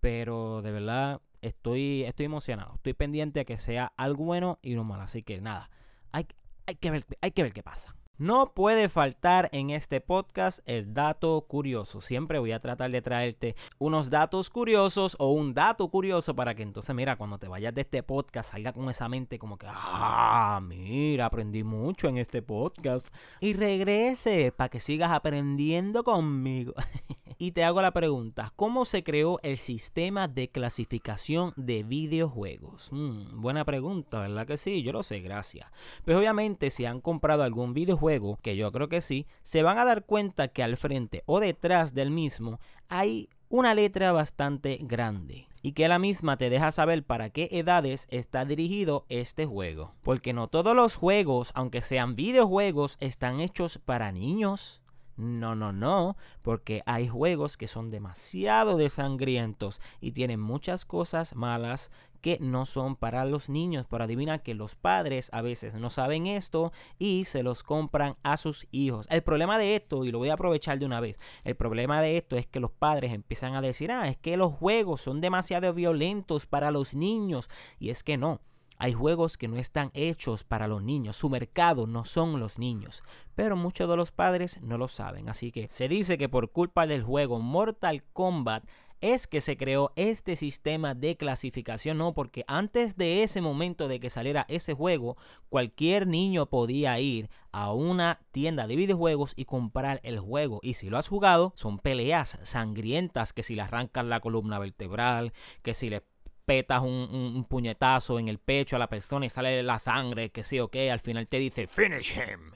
pero 0.00 0.62
de 0.62 0.72
verdad 0.72 1.20
estoy, 1.46 2.04
estoy 2.04 2.26
emocionado. 2.26 2.74
Estoy 2.76 2.94
pendiente 2.94 3.40
a 3.40 3.44
que 3.44 3.58
sea 3.58 3.92
algo 3.96 4.24
bueno 4.24 4.58
y 4.62 4.74
no 4.74 4.84
malo. 4.84 5.02
Así 5.02 5.22
que 5.22 5.40
nada, 5.40 5.70
hay, 6.12 6.26
hay, 6.66 6.76
que, 6.76 6.90
ver, 6.90 7.06
hay 7.20 7.30
que 7.30 7.42
ver 7.42 7.52
qué 7.52 7.62
pasa. 7.62 7.94
No 8.18 8.54
puede 8.54 8.88
faltar 8.88 9.50
en 9.52 9.68
este 9.68 10.00
podcast 10.00 10.60
el 10.64 10.94
dato 10.94 11.44
curioso. 11.46 12.00
Siempre 12.00 12.38
voy 12.38 12.52
a 12.52 12.60
tratar 12.60 12.90
de 12.90 13.02
traerte 13.02 13.54
unos 13.78 14.08
datos 14.08 14.48
curiosos 14.48 15.16
o 15.18 15.32
un 15.32 15.52
dato 15.52 15.90
curioso 15.90 16.34
para 16.34 16.54
que 16.54 16.62
entonces, 16.62 16.96
mira, 16.96 17.16
cuando 17.16 17.38
te 17.38 17.46
vayas 17.46 17.74
de 17.74 17.82
este 17.82 18.02
podcast 18.02 18.52
salga 18.52 18.72
con 18.72 18.88
esa 18.88 19.06
mente 19.10 19.38
como 19.38 19.58
que, 19.58 19.66
ah, 19.68 20.60
mira, 20.62 21.26
aprendí 21.26 21.62
mucho 21.62 22.08
en 22.08 22.16
este 22.16 22.40
podcast. 22.40 23.14
Y 23.40 23.52
regrese 23.52 24.50
para 24.50 24.70
que 24.70 24.80
sigas 24.80 25.10
aprendiendo 25.10 26.02
conmigo. 26.02 26.72
y 27.38 27.52
te 27.52 27.64
hago 27.64 27.82
la 27.82 27.92
pregunta, 27.92 28.52
¿cómo 28.56 28.84
se 28.84 29.02
creó 29.02 29.38
el 29.42 29.58
sistema 29.58 30.28
de 30.28 30.48
clasificación 30.48 31.52
de 31.56 31.82
videojuegos? 31.82 32.88
Mm, 32.92 33.40
buena 33.40 33.64
pregunta, 33.64 34.20
¿verdad 34.20 34.46
que 34.46 34.56
sí? 34.56 34.82
Yo 34.82 34.92
lo 34.92 35.02
sé, 35.02 35.20
gracias. 35.20 35.70
Pues 36.04 36.16
obviamente 36.16 36.70
si 36.70 36.84
han 36.84 37.00
comprado 37.00 37.42
algún 37.42 37.74
videojuego, 37.74 38.38
que 38.42 38.56
yo 38.56 38.72
creo 38.72 38.88
que 38.88 39.00
sí, 39.00 39.26
se 39.42 39.62
van 39.62 39.78
a 39.78 39.84
dar 39.84 40.04
cuenta 40.04 40.48
que 40.48 40.62
al 40.62 40.76
frente 40.76 41.22
o 41.26 41.40
detrás 41.40 41.94
del 41.94 42.10
mismo 42.10 42.60
hay 42.88 43.28
una 43.48 43.74
letra 43.74 44.12
bastante 44.12 44.78
grande 44.82 45.46
y 45.62 45.72
que 45.72 45.88
la 45.88 45.98
misma 45.98 46.36
te 46.36 46.50
deja 46.50 46.70
saber 46.70 47.04
para 47.04 47.30
qué 47.30 47.48
edades 47.52 48.06
está 48.10 48.44
dirigido 48.44 49.04
este 49.08 49.46
juego. 49.46 49.94
Porque 50.02 50.32
no 50.32 50.48
todos 50.48 50.76
los 50.76 50.96
juegos, 50.96 51.52
aunque 51.54 51.82
sean 51.82 52.14
videojuegos, 52.14 52.96
están 53.00 53.40
hechos 53.40 53.78
para 53.84 54.12
niños. 54.12 54.80
No, 55.16 55.54
no, 55.54 55.72
no, 55.72 56.16
porque 56.42 56.82
hay 56.84 57.08
juegos 57.08 57.56
que 57.56 57.68
son 57.68 57.90
demasiado 57.90 58.76
desangrientos 58.76 59.80
y 60.00 60.12
tienen 60.12 60.40
muchas 60.40 60.84
cosas 60.84 61.34
malas 61.34 61.90
que 62.20 62.38
no 62.40 62.66
son 62.66 62.96
para 62.96 63.24
los 63.24 63.48
niños. 63.48 63.86
Pero 63.88 64.04
adivina 64.04 64.40
que 64.40 64.54
los 64.54 64.74
padres 64.74 65.30
a 65.32 65.42
veces 65.42 65.74
no 65.74 65.90
saben 65.90 66.26
esto 66.26 66.72
y 66.98 67.24
se 67.24 67.42
los 67.42 67.62
compran 67.62 68.16
a 68.22 68.36
sus 68.36 68.66
hijos. 68.72 69.06
El 69.10 69.22
problema 69.22 69.58
de 69.58 69.76
esto, 69.76 70.04
y 70.04 70.10
lo 70.10 70.18
voy 70.18 70.28
a 70.28 70.34
aprovechar 70.34 70.78
de 70.78 70.86
una 70.86 71.00
vez, 71.00 71.18
el 71.44 71.56
problema 71.56 72.02
de 72.02 72.18
esto 72.18 72.36
es 72.36 72.46
que 72.46 72.60
los 72.60 72.72
padres 72.72 73.12
empiezan 73.12 73.54
a 73.54 73.62
decir, 73.62 73.90
ah, 73.92 74.08
es 74.08 74.16
que 74.16 74.36
los 74.36 74.52
juegos 74.52 75.00
son 75.00 75.20
demasiado 75.20 75.72
violentos 75.72 76.46
para 76.46 76.70
los 76.70 76.94
niños. 76.94 77.48
Y 77.78 77.90
es 77.90 78.02
que 78.02 78.16
no. 78.18 78.40
Hay 78.78 78.92
juegos 78.92 79.36
que 79.36 79.48
no 79.48 79.56
están 79.56 79.90
hechos 79.94 80.44
para 80.44 80.68
los 80.68 80.82
niños, 80.82 81.16
su 81.16 81.28
mercado 81.30 81.86
no 81.86 82.04
son 82.04 82.38
los 82.40 82.58
niños, 82.58 83.02
pero 83.34 83.56
muchos 83.56 83.88
de 83.88 83.96
los 83.96 84.12
padres 84.12 84.60
no 84.62 84.78
lo 84.78 84.88
saben, 84.88 85.28
así 85.28 85.52
que 85.52 85.68
se 85.68 85.88
dice 85.88 86.18
que 86.18 86.28
por 86.28 86.50
culpa 86.50 86.86
del 86.86 87.02
juego 87.02 87.40
Mortal 87.40 88.04
Kombat 88.12 88.64
es 89.00 89.26
que 89.26 89.40
se 89.40 89.56
creó 89.56 89.92
este 89.96 90.36
sistema 90.36 90.94
de 90.94 91.16
clasificación, 91.16 91.98
no, 91.98 92.14
porque 92.14 92.44
antes 92.48 92.96
de 92.96 93.22
ese 93.22 93.40
momento 93.40 93.88
de 93.88 94.00
que 94.00 94.10
saliera 94.10 94.46
ese 94.48 94.74
juego, 94.74 95.16
cualquier 95.48 96.06
niño 96.06 96.46
podía 96.46 96.98
ir 96.98 97.28
a 97.52 97.72
una 97.72 98.20
tienda 98.32 98.66
de 98.66 98.76
videojuegos 98.76 99.34
y 99.36 99.44
comprar 99.44 100.00
el 100.02 100.18
juego. 100.18 100.60
Y 100.62 100.74
si 100.74 100.88
lo 100.88 100.98
has 100.98 101.08
jugado, 101.08 101.52
son 101.56 101.78
peleas 101.78 102.38
sangrientas 102.42 103.32
que 103.32 103.42
si 103.42 103.54
le 103.54 103.62
arrancan 103.62 104.08
la 104.08 104.20
columna 104.20 104.58
vertebral, 104.58 105.32
que 105.62 105.74
si 105.74 105.90
le 105.90 106.02
petas 106.46 106.82
un, 106.82 107.44
puñetazo 107.48 108.18
en 108.18 108.28
el 108.28 108.38
pecho 108.38 108.76
a 108.76 108.78
la 108.78 108.88
persona 108.88 109.26
y 109.26 109.30
sale 109.30 109.62
la 109.62 109.78
sangre, 109.78 110.30
que 110.30 110.44
sí 110.44 110.58
o 110.60 110.70
al 110.72 111.00
final 111.00 111.26
te 111.26 111.38
dice 111.38 111.66
finish 111.66 112.16
him 112.16 112.52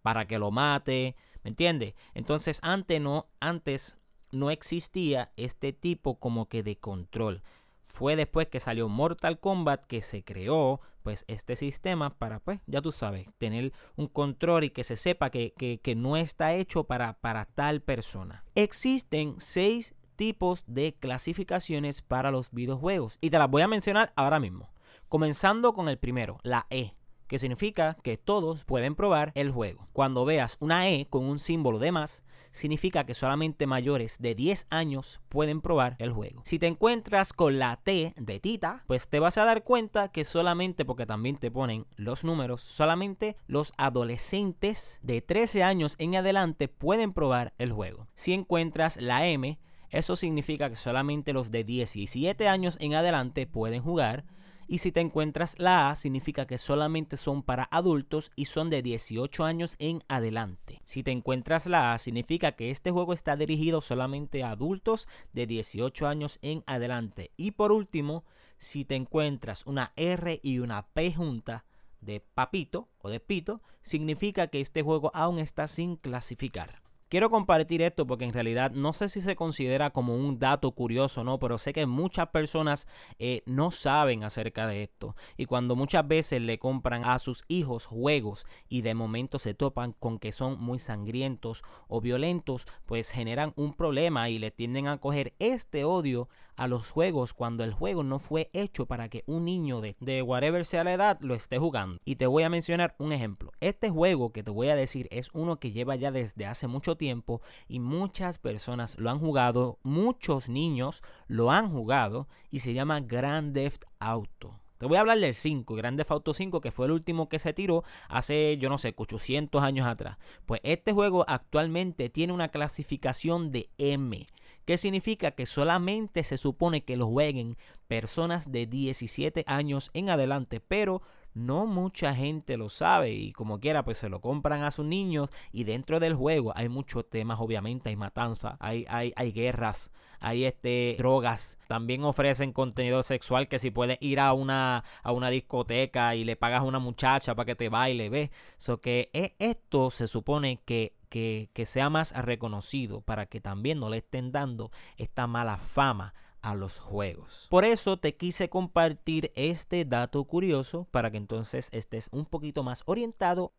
para 0.00 0.26
que 0.26 0.38
lo 0.38 0.50
mate, 0.50 1.16
¿me 1.42 1.50
entiendes? 1.50 1.94
Entonces 2.14 2.60
antes 2.62 3.00
no, 3.00 3.26
antes 3.40 3.98
no 4.30 4.50
existía 4.50 5.32
este 5.36 5.72
tipo 5.72 6.18
como 6.18 6.48
que 6.48 6.62
de 6.62 6.76
control. 6.76 7.42
Fue 7.84 8.16
después 8.16 8.48
que 8.48 8.60
salió 8.60 8.88
Mortal 8.88 9.38
Kombat 9.38 9.84
que 9.84 10.02
se 10.02 10.24
creó 10.24 10.80
pues 11.02 11.24
este 11.26 11.56
sistema 11.56 12.16
para 12.16 12.38
pues 12.38 12.60
ya 12.66 12.80
tú 12.80 12.92
sabes 12.92 13.26
tener 13.38 13.72
un 13.96 14.06
control 14.06 14.64
y 14.64 14.70
que 14.70 14.84
se 14.84 14.96
sepa 14.96 15.30
que, 15.30 15.52
que, 15.52 15.94
no 15.96 16.16
está 16.16 16.54
hecho 16.54 16.84
para, 16.84 17.14
para 17.14 17.44
tal 17.44 17.82
persona. 17.82 18.44
Existen 18.54 19.34
seis 19.38 19.94
tipos 20.22 20.62
de 20.68 20.94
clasificaciones 20.94 22.00
para 22.00 22.30
los 22.30 22.52
videojuegos. 22.52 23.18
Y 23.20 23.30
te 23.30 23.40
las 23.40 23.50
voy 23.50 23.62
a 23.62 23.66
mencionar 23.66 24.12
ahora 24.14 24.38
mismo. 24.38 24.70
Comenzando 25.08 25.74
con 25.74 25.88
el 25.88 25.98
primero, 25.98 26.38
la 26.44 26.68
E, 26.70 26.94
que 27.26 27.40
significa 27.40 27.96
que 28.04 28.18
todos 28.18 28.64
pueden 28.64 28.94
probar 28.94 29.32
el 29.34 29.50
juego. 29.50 29.88
Cuando 29.92 30.24
veas 30.24 30.58
una 30.60 30.88
E 30.88 31.08
con 31.10 31.24
un 31.24 31.40
símbolo 31.40 31.80
de 31.80 31.90
más, 31.90 32.22
significa 32.52 33.04
que 33.04 33.14
solamente 33.14 33.66
mayores 33.66 34.18
de 34.20 34.36
10 34.36 34.68
años 34.70 35.20
pueden 35.28 35.60
probar 35.60 35.96
el 35.98 36.12
juego. 36.12 36.42
Si 36.44 36.60
te 36.60 36.68
encuentras 36.68 37.32
con 37.32 37.58
la 37.58 37.80
T 37.82 38.14
de 38.16 38.38
Tita, 38.38 38.84
pues 38.86 39.08
te 39.08 39.18
vas 39.18 39.38
a 39.38 39.44
dar 39.44 39.64
cuenta 39.64 40.12
que 40.12 40.24
solamente, 40.24 40.84
porque 40.84 41.04
también 41.04 41.36
te 41.36 41.50
ponen 41.50 41.84
los 41.96 42.22
números, 42.22 42.60
solamente 42.60 43.34
los 43.48 43.72
adolescentes 43.76 45.00
de 45.02 45.20
13 45.20 45.64
años 45.64 45.96
en 45.98 46.14
adelante 46.14 46.68
pueden 46.68 47.12
probar 47.12 47.54
el 47.58 47.72
juego. 47.72 48.06
Si 48.14 48.32
encuentras 48.32 48.98
la 48.98 49.26
M, 49.26 49.58
eso 49.92 50.16
significa 50.16 50.68
que 50.68 50.76
solamente 50.76 51.32
los 51.32 51.50
de 51.50 51.64
17 51.64 52.48
años 52.48 52.76
en 52.80 52.94
adelante 52.94 53.46
pueden 53.46 53.82
jugar 53.82 54.24
y 54.68 54.78
si 54.78 54.90
te 54.90 55.00
encuentras 55.00 55.54
la 55.58 55.90
A, 55.90 55.94
significa 55.96 56.46
que 56.46 56.56
solamente 56.56 57.16
son 57.16 57.42
para 57.42 57.68
adultos 57.70 58.32
y 58.36 58.46
son 58.46 58.70
de 58.70 58.82
18 58.82 59.44
años 59.44 59.76
en 59.78 60.02
adelante. 60.08 60.80
Si 60.84 61.02
te 61.02 61.10
encuentras 61.10 61.66
la 61.66 61.92
A, 61.92 61.98
significa 61.98 62.52
que 62.52 62.70
este 62.70 62.90
juego 62.90 63.12
está 63.12 63.36
dirigido 63.36 63.80
solamente 63.80 64.42
a 64.42 64.50
adultos 64.50 65.08
de 65.32 65.46
18 65.46 66.06
años 66.06 66.38
en 66.42 66.64
adelante. 66.66 67.32
Y 67.36 67.50
por 67.50 67.70
último, 67.72 68.24
si 68.56 68.84
te 68.84 68.94
encuentras 68.94 69.66
una 69.66 69.92
R 69.96 70.40
y 70.42 70.60
una 70.60 70.86
P 70.86 71.12
junta 71.12 71.64
de 72.00 72.20
papito 72.20 72.88
o 72.98 73.10
de 73.10 73.20
pito, 73.20 73.60
significa 73.82 74.46
que 74.46 74.60
este 74.60 74.82
juego 74.82 75.10
aún 75.14 75.38
está 75.38 75.66
sin 75.66 75.96
clasificar. 75.96 76.81
Quiero 77.12 77.28
compartir 77.28 77.82
esto 77.82 78.06
porque 78.06 78.24
en 78.24 78.32
realidad 78.32 78.70
no 78.70 78.94
sé 78.94 79.10
si 79.10 79.20
se 79.20 79.36
considera 79.36 79.90
como 79.90 80.16
un 80.16 80.38
dato 80.38 80.70
curioso 80.72 81.20
o 81.20 81.24
no, 81.24 81.38
pero 81.38 81.58
sé 81.58 81.74
que 81.74 81.84
muchas 81.84 82.28
personas 82.28 82.88
eh, 83.18 83.42
no 83.44 83.70
saben 83.70 84.24
acerca 84.24 84.66
de 84.66 84.84
esto. 84.84 85.14
Y 85.36 85.44
cuando 85.44 85.76
muchas 85.76 86.08
veces 86.08 86.40
le 86.40 86.58
compran 86.58 87.04
a 87.04 87.18
sus 87.18 87.44
hijos 87.48 87.84
juegos 87.84 88.46
y 88.66 88.80
de 88.80 88.94
momento 88.94 89.38
se 89.38 89.52
topan 89.52 89.92
con 89.92 90.18
que 90.18 90.32
son 90.32 90.58
muy 90.58 90.78
sangrientos 90.78 91.62
o 91.86 92.00
violentos, 92.00 92.66
pues 92.86 93.10
generan 93.10 93.52
un 93.56 93.74
problema 93.74 94.30
y 94.30 94.38
le 94.38 94.50
tienden 94.50 94.88
a 94.88 94.96
coger 94.96 95.34
este 95.38 95.84
odio 95.84 96.30
a 96.56 96.68
los 96.68 96.90
juegos 96.90 97.34
cuando 97.34 97.64
el 97.64 97.72
juego 97.72 98.02
no 98.02 98.18
fue 98.18 98.50
hecho 98.52 98.86
para 98.86 99.08
que 99.08 99.24
un 99.26 99.44
niño 99.44 99.80
de, 99.80 99.96
de 100.00 100.22
whatever 100.22 100.64
sea 100.64 100.84
la 100.84 100.92
edad 100.92 101.18
lo 101.20 101.34
esté 101.34 101.58
jugando. 101.58 101.98
Y 102.04 102.16
te 102.16 102.26
voy 102.26 102.42
a 102.42 102.50
mencionar 102.50 102.94
un 102.98 103.12
ejemplo. 103.12 103.52
Este 103.60 103.90
juego 103.90 104.32
que 104.32 104.42
te 104.42 104.50
voy 104.50 104.68
a 104.68 104.76
decir 104.76 105.08
es 105.10 105.30
uno 105.32 105.58
que 105.58 105.72
lleva 105.72 105.96
ya 105.96 106.10
desde 106.10 106.46
hace 106.46 106.66
mucho 106.66 106.96
tiempo 106.96 107.40
y 107.68 107.80
muchas 107.80 108.38
personas 108.38 108.98
lo 108.98 109.10
han 109.10 109.18
jugado, 109.18 109.78
muchos 109.82 110.48
niños 110.48 111.02
lo 111.26 111.50
han 111.50 111.70
jugado 111.70 112.28
y 112.50 112.60
se 112.60 112.74
llama 112.74 113.00
Grand 113.00 113.54
Theft 113.54 113.84
Auto. 113.98 114.62
Te 114.82 114.88
voy 114.88 114.96
a 114.96 115.00
hablar 115.02 115.20
del 115.20 115.32
5, 115.32 115.76
Grand 115.76 115.96
Theft 115.96 116.10
Auto 116.10 116.34
5, 116.34 116.60
que 116.60 116.72
fue 116.72 116.86
el 116.86 116.92
último 116.92 117.28
que 117.28 117.38
se 117.38 117.52
tiró 117.52 117.84
hace, 118.08 118.58
yo 118.58 118.68
no 118.68 118.78
sé, 118.78 118.92
800 118.96 119.62
años 119.62 119.86
atrás. 119.86 120.18
Pues 120.44 120.60
este 120.64 120.92
juego 120.92 121.24
actualmente 121.28 122.08
tiene 122.08 122.32
una 122.32 122.48
clasificación 122.48 123.52
de 123.52 123.70
M. 123.78 124.26
¿Qué 124.64 124.78
significa? 124.78 125.32
Que 125.32 125.46
solamente 125.46 126.24
se 126.24 126.36
supone 126.36 126.84
que 126.84 126.96
lo 126.96 127.08
jueguen 127.08 127.56
personas 127.88 128.52
de 128.52 128.66
17 128.66 129.44
años 129.46 129.90
en 129.92 130.10
adelante, 130.10 130.60
pero 130.60 131.02
no 131.34 131.66
mucha 131.66 132.14
gente 132.14 132.56
lo 132.56 132.68
sabe 132.68 133.12
y 133.12 133.32
como 133.32 133.58
quiera 133.58 133.84
pues 133.84 133.98
se 133.98 134.08
lo 134.08 134.20
compran 134.20 134.62
a 134.62 134.70
sus 134.70 134.84
niños 134.84 135.30
y 135.50 135.64
dentro 135.64 135.98
del 135.98 136.14
juego 136.14 136.52
hay 136.54 136.68
muchos 136.68 137.08
temas 137.08 137.40
obviamente 137.40 137.88
hay 137.88 137.96
matanza 137.96 138.56
hay, 138.60 138.84
hay, 138.88 139.12
hay 139.16 139.32
guerras 139.32 139.92
hay 140.20 140.44
este 140.44 140.94
drogas 140.98 141.58
también 141.68 142.04
ofrecen 142.04 142.52
contenido 142.52 143.02
sexual 143.02 143.48
que 143.48 143.58
si 143.58 143.70
puedes 143.70 143.96
ir 144.00 144.20
a 144.20 144.32
una 144.34 144.84
a 145.02 145.12
una 145.12 145.30
discoteca 145.30 146.14
y 146.14 146.24
le 146.24 146.36
pagas 146.36 146.60
a 146.60 146.64
una 146.64 146.78
muchacha 146.78 147.34
para 147.34 147.46
que 147.46 147.56
te 147.56 147.68
baile 147.68 148.10
ve 148.10 148.30
so 148.58 148.80
que 148.80 149.08
e, 149.14 149.34
esto 149.38 149.90
se 149.90 150.06
supone 150.06 150.60
que 150.64 150.92
que, 151.12 151.66
sea 151.66 151.90
más 151.90 152.12
reconocido 152.12 153.02
para 153.02 153.26
que 153.26 153.40
también 153.40 153.78
no 153.78 153.90
le 153.90 153.98
estén 153.98 154.32
dando 154.32 154.70
esta 154.96 155.26
mala 155.26 155.58
fama 155.58 156.14
a 156.40 156.54
los 156.54 156.78
juegos. 156.78 157.48
Por 157.50 157.66
eso 157.66 157.98
te 157.98 158.16
quise 158.16 158.48
compartir 158.48 159.30
este 159.36 159.84
dato 159.84 160.24
curioso 160.24 160.88
para 160.90 161.10
que 161.10 161.18
entonces 161.18 161.68
estés 161.70 162.08
un 162.12 162.24
poquito 162.24 162.62
más 162.62 162.82
orientado 162.86 163.52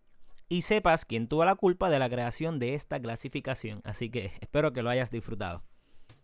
y 0.49 0.61
sepas 0.61 1.05
quién 1.05 1.27
tuvo 1.27 1.45
la 1.45 1.55
culpa 1.55 1.89
de 1.89 1.99
la 1.99 2.09
creación 2.09 2.57
de 2.57 2.73
esta 2.73 2.99
clasificación. 2.99 3.81
Así 3.83 4.09
que 4.09 4.31
espero 4.41 4.73
que 4.73 4.81
lo 4.81 4.89
hayas 4.89 5.11
disfrutado. 5.11 5.63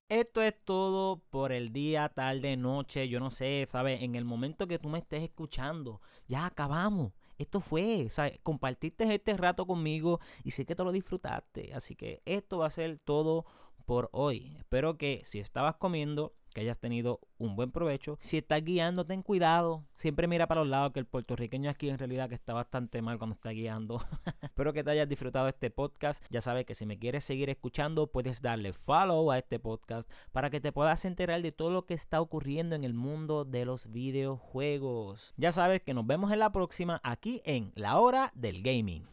Esto 0.10 0.42
es 0.42 0.56
todo 0.66 1.22
por 1.30 1.52
el 1.52 1.72
día, 1.72 2.10
tarde, 2.10 2.58
noche, 2.58 3.08
yo 3.08 3.20
no 3.20 3.30
sé, 3.30 3.68
¿sabes? 3.70 4.02
En 4.02 4.16
el 4.16 4.26
momento 4.26 4.68
que 4.68 4.80
tú 4.80 4.90
me 4.90 4.98
estés 4.98 5.22
escuchando, 5.22 6.02
ya 6.28 6.48
acabamos 6.48 7.14
esto 7.40 7.60
fue, 7.62 8.06
o 8.06 8.10
sea, 8.10 8.32
compartiste 8.44 9.12
este 9.14 9.36
rato 9.36 9.66
conmigo 9.66 10.20
y 10.44 10.52
sé 10.52 10.66
que 10.66 10.76
te 10.76 10.84
lo 10.84 10.92
disfrutaste. 10.92 11.74
Así 11.74 11.96
que 11.96 12.22
esto 12.26 12.60
va 12.60 12.68
a 12.68 12.72
ser 12.72 13.00
todo 13.00 13.46
por 13.86 14.10
hoy. 14.12 14.56
Espero 14.58 14.98
que 14.98 15.22
si 15.24 15.40
estabas 15.40 15.78
comiendo, 15.78 16.36
que 16.54 16.62
hayas 16.62 16.80
tenido 16.80 17.20
un 17.38 17.56
buen 17.56 17.72
provecho. 17.72 18.18
Si 18.22 18.38
estás 18.38 18.64
guiando, 18.64 19.06
ten 19.06 19.22
cuidado. 19.22 19.86
Siempre 19.94 20.28
mira 20.28 20.48
para 20.48 20.62
los 20.62 20.70
lados 20.70 20.92
que 20.92 21.00
el 21.00 21.06
puertorriqueño 21.06 21.70
aquí 21.70 21.90
en 21.90 21.98
realidad 21.98 22.30
que 22.30 22.36
está 22.36 22.54
bastante 22.54 23.02
mal 23.02 23.18
cuando 23.18 23.36
está 23.36 23.52
guiando. 23.52 24.00
Espero 24.42 24.74
que 24.74 24.84
te 24.84 24.92
hayas 24.92 25.10
disfrutado 25.10 25.48
este 25.48 25.70
podcast. 25.70 26.24
Ya 26.30 26.42
sabes 26.42 26.66
que 26.66 26.76
si 26.76 26.86
me 26.86 27.00
quieres 27.00 27.24
seguir 27.24 27.50
escuchando, 27.50 28.08
puedes 28.08 28.42
darle 28.42 28.74
follow 28.74 29.32
a 29.32 29.38
este 29.38 29.60
podcast 29.60 30.12
para 30.32 30.50
que 30.50 30.60
te 30.60 30.72
puedas 30.72 31.06
enterar 31.06 31.42
de 31.42 31.52
todo 31.52 31.72
lo 31.72 31.86
que 31.86 31.94
está 31.94 32.22
ocurriendo 32.22 32.76
en 32.76 32.84
el 32.84 32.94
mundo 32.94 33.46
de 33.46 33.66
los 33.66 33.92
videojuegos. 33.92 35.34
Ya 35.38 35.52
sabes 35.52 35.82
que 35.82 35.94
nos 35.94 36.06
vemos 36.06 36.32
en 36.32 36.40
la 36.40 36.52
próxima 36.52 37.00
aquí 37.04 37.42
en 37.46 37.72
La 37.76 38.00
Hora 38.00 38.32
del 38.36 38.62
Gaming. 38.62 39.08